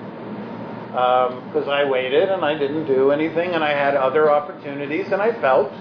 because 0.95 1.67
um, 1.67 1.71
I 1.71 1.85
waited 1.91 2.29
and 2.29 2.45
I 2.45 2.57
didn't 2.57 2.87
do 2.87 3.11
anything 3.11 3.51
and 3.51 3.65
I 3.65 3.71
had 3.71 3.97
other 3.97 4.31
opportunities 4.31 5.07
and 5.11 5.21
I 5.21 5.33
felt 5.41 5.73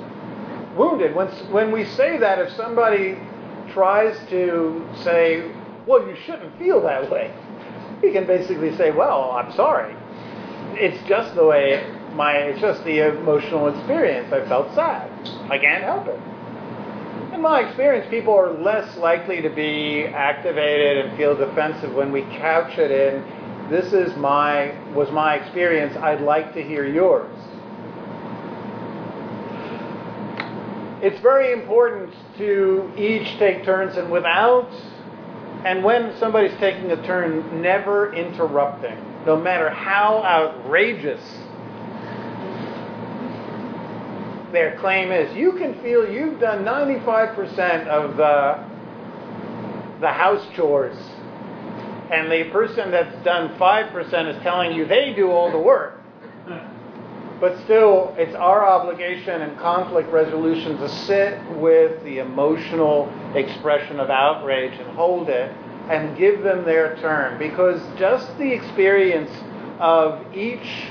wounded. 0.75 1.15
When, 1.15 1.27
when 1.51 1.71
we 1.71 1.85
say 1.85 2.17
that, 2.17 2.39
if 2.39 2.51
somebody 2.53 3.19
tries 3.74 4.17
to 4.30 4.88
say, 5.03 5.51
well, 5.86 6.07
you 6.07 6.15
shouldn't 6.26 6.57
feel 6.57 6.82
that 6.84 7.09
way, 7.09 7.34
we 8.01 8.11
can 8.11 8.26
basically 8.26 8.76
say, 8.78 8.91
well, 8.91 9.32
I'm 9.32 9.51
sorry. 9.53 9.95
It's 10.76 11.07
just 11.07 11.36
the 11.36 11.45
way 11.45 11.86
my, 12.13 12.34
it's 12.34 12.61
just 12.61 12.84
the 12.84 13.07
emotional 13.07 13.67
experience. 13.67 14.32
I 14.32 14.45
felt 14.47 14.74
sad. 14.76 15.09
I 15.49 15.57
can't 15.57 15.84
help 15.84 16.07
it. 16.07 16.19
In 17.34 17.41
my 17.41 17.61
experience, 17.61 18.07
people 18.09 18.34
are 18.34 18.53
less 18.53 18.95
likely 18.97 19.41
to 19.41 19.49
be 19.49 20.05
activated 20.05 21.05
and 21.05 21.17
feel 21.17 21.36
defensive 21.36 21.93
when 21.93 22.11
we 22.11 22.21
couch 22.21 22.78
it 22.78 22.91
in 22.91 23.24
this 23.69 23.93
is 23.93 24.15
my 24.17 24.78
was 24.93 25.09
my 25.11 25.36
experience. 25.36 25.95
I'd 25.97 26.21
like 26.21 26.53
to 26.53 26.61
hear 26.61 26.86
yours. 26.86 27.34
It's 31.03 31.19
very 31.19 31.51
important 31.51 32.13
to 32.37 32.89
each 32.97 33.37
take 33.37 33.65
turns 33.65 33.97
and 33.97 34.09
without 34.09 34.71
and 35.65 35.83
when 35.83 36.17
somebody's 36.17 36.57
taking 36.59 36.91
a 36.91 37.05
turn, 37.05 37.61
never 37.61 38.13
interrupting, 38.13 38.97
no 39.25 39.35
matter 39.37 39.69
how 39.69 40.23
outrageous 40.23 41.21
their 44.53 44.77
claim 44.79 45.11
is. 45.11 45.35
You 45.35 45.53
can 45.53 45.81
feel 45.81 46.09
you've 46.09 46.39
done 46.39 46.63
95% 46.63 47.87
of 47.87 48.15
the, 48.15 48.63
the 49.99 50.11
house 50.11 50.45
chores 50.55 50.97
and 52.11 52.31
the 52.31 52.49
person 52.51 52.91
that's 52.91 53.23
done 53.25 53.57
5% 53.57 54.35
is 54.37 54.41
telling 54.43 54.73
you 54.73 54.85
they 54.85 55.13
do 55.13 55.31
all 55.31 55.51
the 55.51 55.59
work. 55.59 56.02
But 57.43 57.59
still, 57.65 58.15
it's 58.17 58.33
our 58.35 58.65
obligation 58.65 59.41
in 59.41 59.57
conflict 59.57 60.09
resolution 60.13 60.77
to 60.77 60.87
sit 60.87 61.37
with 61.57 62.01
the 62.05 62.19
emotional 62.19 63.11
expression 63.35 63.99
of 63.99 64.09
outrage 64.09 64.71
and 64.79 64.87
hold 64.95 65.27
it 65.27 65.53
and 65.89 66.17
give 66.17 66.41
them 66.41 66.63
their 66.63 66.95
turn. 67.01 67.37
Because 67.37 67.81
just 67.99 68.37
the 68.37 68.49
experience 68.49 69.29
of 69.81 70.25
each 70.33 70.87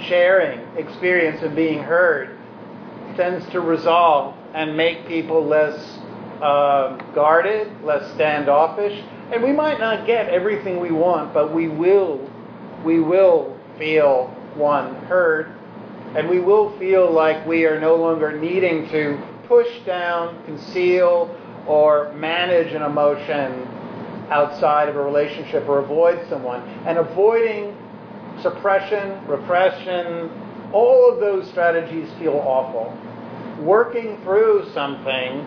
sharing 0.00 0.60
experience 0.78 1.42
of 1.42 1.54
being 1.54 1.82
heard 1.82 2.38
tends 3.14 3.46
to 3.50 3.60
resolve 3.60 4.34
and 4.54 4.74
make 4.74 5.06
people 5.06 5.44
less 5.44 5.98
uh, 6.40 6.96
guarded, 7.14 7.70
less 7.84 8.10
standoffish, 8.14 9.04
and 9.30 9.42
we 9.42 9.52
might 9.52 9.78
not 9.78 10.06
get 10.06 10.30
everything 10.30 10.80
we 10.80 10.92
want, 10.92 11.34
but 11.34 11.52
we 11.52 11.68
will, 11.68 12.26
we 12.86 13.00
will 13.00 13.54
feel 13.76 14.34
one 14.56 14.94
heard, 15.06 15.52
and 16.16 16.28
we 16.28 16.40
will 16.40 16.76
feel 16.78 17.10
like 17.10 17.46
we 17.46 17.66
are 17.66 17.80
no 17.80 17.96
longer 17.96 18.38
needing 18.38 18.88
to 18.90 19.22
push 19.48 19.68
down, 19.86 20.44
conceal, 20.44 21.36
or 21.66 22.12
manage 22.14 22.72
an 22.72 22.82
emotion 22.82 23.68
outside 24.30 24.88
of 24.88 24.96
a 24.96 25.02
relationship 25.02 25.68
or 25.68 25.78
avoid 25.80 26.26
someone. 26.28 26.60
And 26.86 26.98
avoiding 26.98 27.76
suppression, 28.40 29.26
repression, 29.26 30.30
all 30.72 31.12
of 31.12 31.20
those 31.20 31.48
strategies 31.50 32.08
feel 32.18 32.34
awful. 32.34 32.96
Working 33.62 34.20
through 34.22 34.70
something 34.72 35.46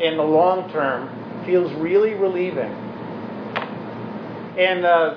in 0.00 0.16
the 0.16 0.22
long 0.24 0.70
term 0.70 1.10
feels 1.44 1.72
really 1.74 2.14
relieving 2.14 2.72
And 4.58 4.84
uh, 4.84 5.16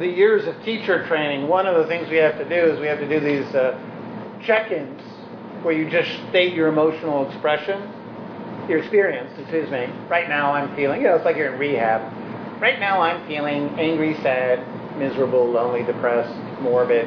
the 0.00 0.08
years 0.08 0.46
of 0.46 0.56
teacher 0.64 1.06
training, 1.06 1.46
one 1.46 1.66
of 1.66 1.76
the 1.76 1.86
things 1.86 2.08
we 2.08 2.16
have 2.16 2.38
to 2.38 2.48
do 2.48 2.72
is 2.72 2.80
we 2.80 2.86
have 2.86 2.98
to 2.98 3.08
do 3.08 3.20
these 3.20 3.44
uh, 3.54 3.78
check 4.42 4.72
ins 4.72 5.00
where 5.62 5.74
you 5.74 5.90
just 5.90 6.10
state 6.30 6.54
your 6.54 6.68
emotional 6.68 7.30
expression. 7.30 7.82
your 8.66 8.78
experience, 8.78 9.30
excuse 9.38 9.70
me. 9.70 9.86
Right 10.08 10.26
now 10.28 10.52
I'm 10.52 10.74
feeling, 10.74 11.02
you 11.02 11.08
know, 11.08 11.16
it's 11.16 11.24
like 11.26 11.36
you're 11.36 11.52
in 11.52 11.58
rehab. 11.58 12.00
Right 12.62 12.80
now 12.80 13.00
I'm 13.02 13.26
feeling 13.26 13.68
angry, 13.78 14.14
sad, 14.22 14.66
miserable, 14.98 15.50
lonely, 15.50 15.82
depressed, 15.82 16.34
morbid. 16.62 17.06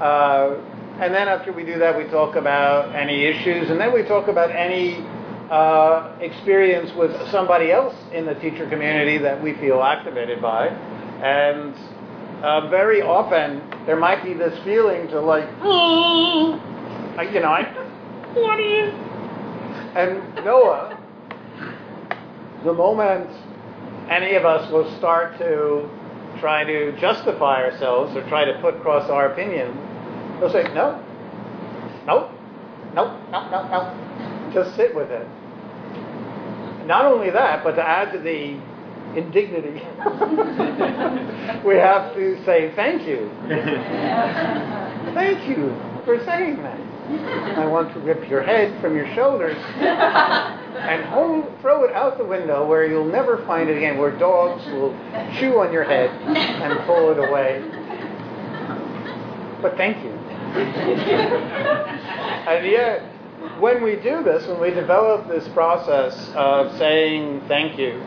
Uh, 0.00 0.60
and 1.00 1.14
then 1.14 1.28
after 1.28 1.50
we 1.52 1.64
do 1.64 1.78
that, 1.78 1.96
we 1.96 2.04
talk 2.04 2.36
about 2.36 2.94
any 2.94 3.24
issues, 3.24 3.70
and 3.70 3.80
then 3.80 3.92
we 3.92 4.02
talk 4.02 4.28
about 4.28 4.50
any 4.50 4.96
uh, 5.50 6.14
experience 6.20 6.92
with 6.94 7.10
somebody 7.30 7.72
else 7.72 7.94
in 8.12 8.26
the 8.26 8.34
teacher 8.34 8.68
community 8.68 9.16
that 9.18 9.42
we 9.42 9.54
feel 9.54 9.82
activated 9.82 10.42
by. 10.42 10.68
And 11.24 11.74
uh, 12.44 12.68
very 12.68 13.00
often 13.00 13.62
there 13.86 13.96
might 13.96 14.22
be 14.22 14.34
this 14.34 14.62
feeling 14.62 15.08
to 15.08 15.20
like, 15.22 15.48
you 17.32 17.40
know, 17.40 17.48
I, 17.48 17.62
what 18.34 18.58
you? 18.58 18.92
And 19.96 20.44
Noah, 20.44 21.00
the 22.62 22.74
moment 22.74 23.30
any 24.10 24.34
of 24.34 24.44
us 24.44 24.70
will 24.70 24.94
start 24.98 25.38
to 25.38 25.88
try 26.40 26.62
to 26.62 26.92
justify 27.00 27.62
ourselves 27.62 28.14
or 28.14 28.28
try 28.28 28.44
to 28.44 28.60
put 28.60 28.74
across 28.74 29.08
our 29.08 29.32
opinion, 29.32 29.74
they'll 30.40 30.52
say, 30.52 30.64
no, 30.74 31.02
no, 32.06 32.30
no, 32.92 33.18
no, 33.30 33.50
no, 33.50 33.68
no. 33.70 34.50
Just 34.52 34.76
sit 34.76 34.94
with 34.94 35.10
it. 35.10 35.26
Not 36.86 37.06
only 37.06 37.30
that, 37.30 37.64
but 37.64 37.76
to 37.76 37.82
add 37.82 38.12
to 38.12 38.18
the 38.18 38.60
indignity, 39.16 39.82
we 41.64 41.76
have 41.76 42.14
to 42.14 42.44
say 42.44 42.72
thank 42.74 43.06
you. 43.06 43.30
thank 45.14 45.48
you 45.48 45.74
for 46.04 46.22
saying 46.24 46.62
that. 46.62 46.80
I 47.58 47.66
want 47.66 47.92
to 47.92 48.00
rip 48.00 48.30
your 48.30 48.42
head 48.42 48.80
from 48.80 48.96
your 48.96 49.06
shoulders 49.14 49.56
and 49.76 51.04
hold, 51.06 51.60
throw 51.60 51.84
it 51.84 51.94
out 51.94 52.16
the 52.16 52.24
window 52.24 52.66
where 52.66 52.86
you'll 52.86 53.04
never 53.04 53.44
find 53.44 53.68
it 53.68 53.76
again, 53.76 53.98
where 53.98 54.16
dogs 54.18 54.64
will 54.66 54.92
chew 55.38 55.58
on 55.58 55.70
your 55.72 55.84
head 55.84 56.08
and 56.10 56.78
pull 56.86 57.10
it 57.10 57.18
away. 57.18 57.62
But 59.60 59.76
thank 59.76 60.02
you. 60.02 60.10
and 62.48 62.66
yet, 62.66 63.02
when 63.58 63.82
we 63.82 63.96
do 63.96 64.22
this, 64.22 64.46
when 64.46 64.60
we 64.60 64.70
develop 64.70 65.28
this 65.28 65.46
process 65.48 66.30
of 66.34 66.76
saying 66.78 67.42
thank 67.48 67.78
you, 67.78 68.02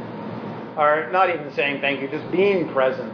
or 0.78 1.10
not 1.12 1.30
even 1.30 1.52
saying 1.54 1.82
thank 1.82 2.02
you, 2.02 2.08
just 2.08 2.30
being 2.32 2.70
present 2.70 3.12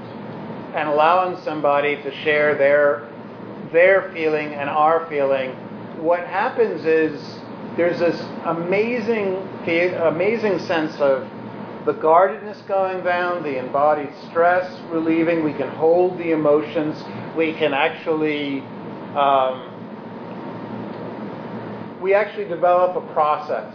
and 0.75 0.89
allowing 0.89 1.41
somebody 1.43 1.95
to 2.03 2.13
share 2.23 2.55
their 2.57 3.09
their 3.71 4.11
feeling 4.13 4.53
and 4.53 4.69
our 4.69 5.07
feeling, 5.07 5.51
what 6.01 6.25
happens 6.27 6.85
is 6.85 7.39
there's 7.77 7.99
this 7.99 8.19
amazing 8.45 9.35
amazing 9.65 10.59
sense 10.59 10.95
of 10.99 11.27
the 11.85 11.93
guardedness 11.93 12.61
going 12.67 13.03
down, 13.03 13.43
the 13.43 13.57
embodied 13.59 14.11
stress 14.29 14.79
relieving. 14.89 15.43
We 15.43 15.53
can 15.53 15.69
hold 15.69 16.17
the 16.17 16.31
emotions. 16.31 17.03
We 17.35 17.53
can 17.53 17.73
actually 17.73 18.61
um, 19.15 19.69
we 22.01 22.13
actually 22.13 22.45
develop 22.45 22.95
a 22.95 23.13
process 23.13 23.73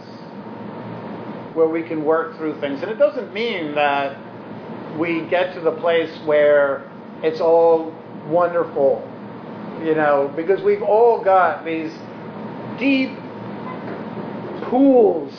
where 1.55 1.67
we 1.67 1.83
can 1.83 2.03
work 2.03 2.37
through 2.37 2.59
things. 2.59 2.81
And 2.81 2.91
it 2.91 2.97
doesn't 2.97 3.33
mean 3.33 3.75
that 3.75 4.17
we 4.97 5.21
get 5.29 5.53
to 5.53 5.61
the 5.61 5.71
place 5.71 6.11
where 6.25 6.89
it's 7.23 7.39
all 7.39 7.93
wonderful, 8.27 9.07
you 9.83 9.95
know, 9.95 10.31
because 10.35 10.61
we've 10.61 10.81
all 10.81 11.23
got 11.23 11.65
these 11.65 11.91
deep 12.77 13.11
pools 14.69 15.33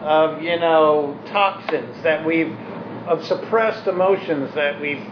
of, 0.00 0.42
you 0.42 0.58
know, 0.58 1.18
toxins 1.26 2.02
that 2.02 2.24
we've, 2.26 2.52
of 3.06 3.24
suppressed 3.24 3.86
emotions 3.86 4.54
that 4.54 4.80
we've 4.80 5.04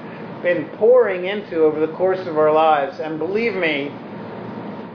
been 0.43 0.69
pouring 0.77 1.27
into 1.27 1.63
over 1.63 1.85
the 1.85 1.93
course 1.95 2.27
of 2.27 2.37
our 2.37 2.53
lives. 2.53 2.99
And 3.01 3.19
believe 3.19 3.55
me, 3.55 3.91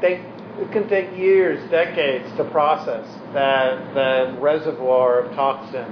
they 0.02 0.24
it 0.60 0.72
can 0.72 0.89
take 0.89 1.16
years, 1.18 1.60
decades 1.70 2.28
to 2.38 2.43
process 2.45 3.08
that, 3.34 3.93
that 3.93 4.41
reservoir 4.41 5.20
of 5.20 5.36
toxin. 5.36 5.91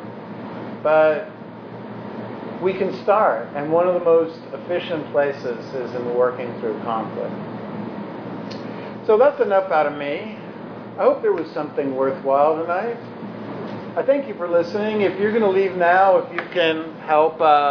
But 0.82 1.30
we 2.62 2.74
can 2.74 2.94
start, 3.04 3.48
and 3.56 3.72
one 3.72 3.88
of 3.88 3.94
the 3.94 4.04
most 4.04 4.40
efficient 4.54 5.12
places 5.12 5.66
is 5.76 5.94
in 5.94 6.16
working 6.16 6.52
through 6.60 6.80
conflict. 6.80 7.34
So 9.06 9.18
that's 9.18 9.40
enough 9.40 9.72
out 9.72 9.86
of 9.86 9.98
me. 9.98 10.38
I 10.98 11.04
hope 11.04 11.22
there 11.22 11.34
was 11.34 11.52
something 11.52 11.96
worthwhile 11.96 12.58
tonight. 12.60 12.98
I 13.98 14.04
thank 14.04 14.28
you 14.28 14.34
for 14.34 14.50
listening. 14.50 15.02
If 15.02 15.20
you're 15.20 15.32
going 15.32 15.44
to 15.44 15.50
leave 15.50 15.76
now, 15.76 16.18
if 16.18 16.34
you 16.34 16.42
can 16.52 16.96
help. 17.02 17.40
Uh, 17.40 17.64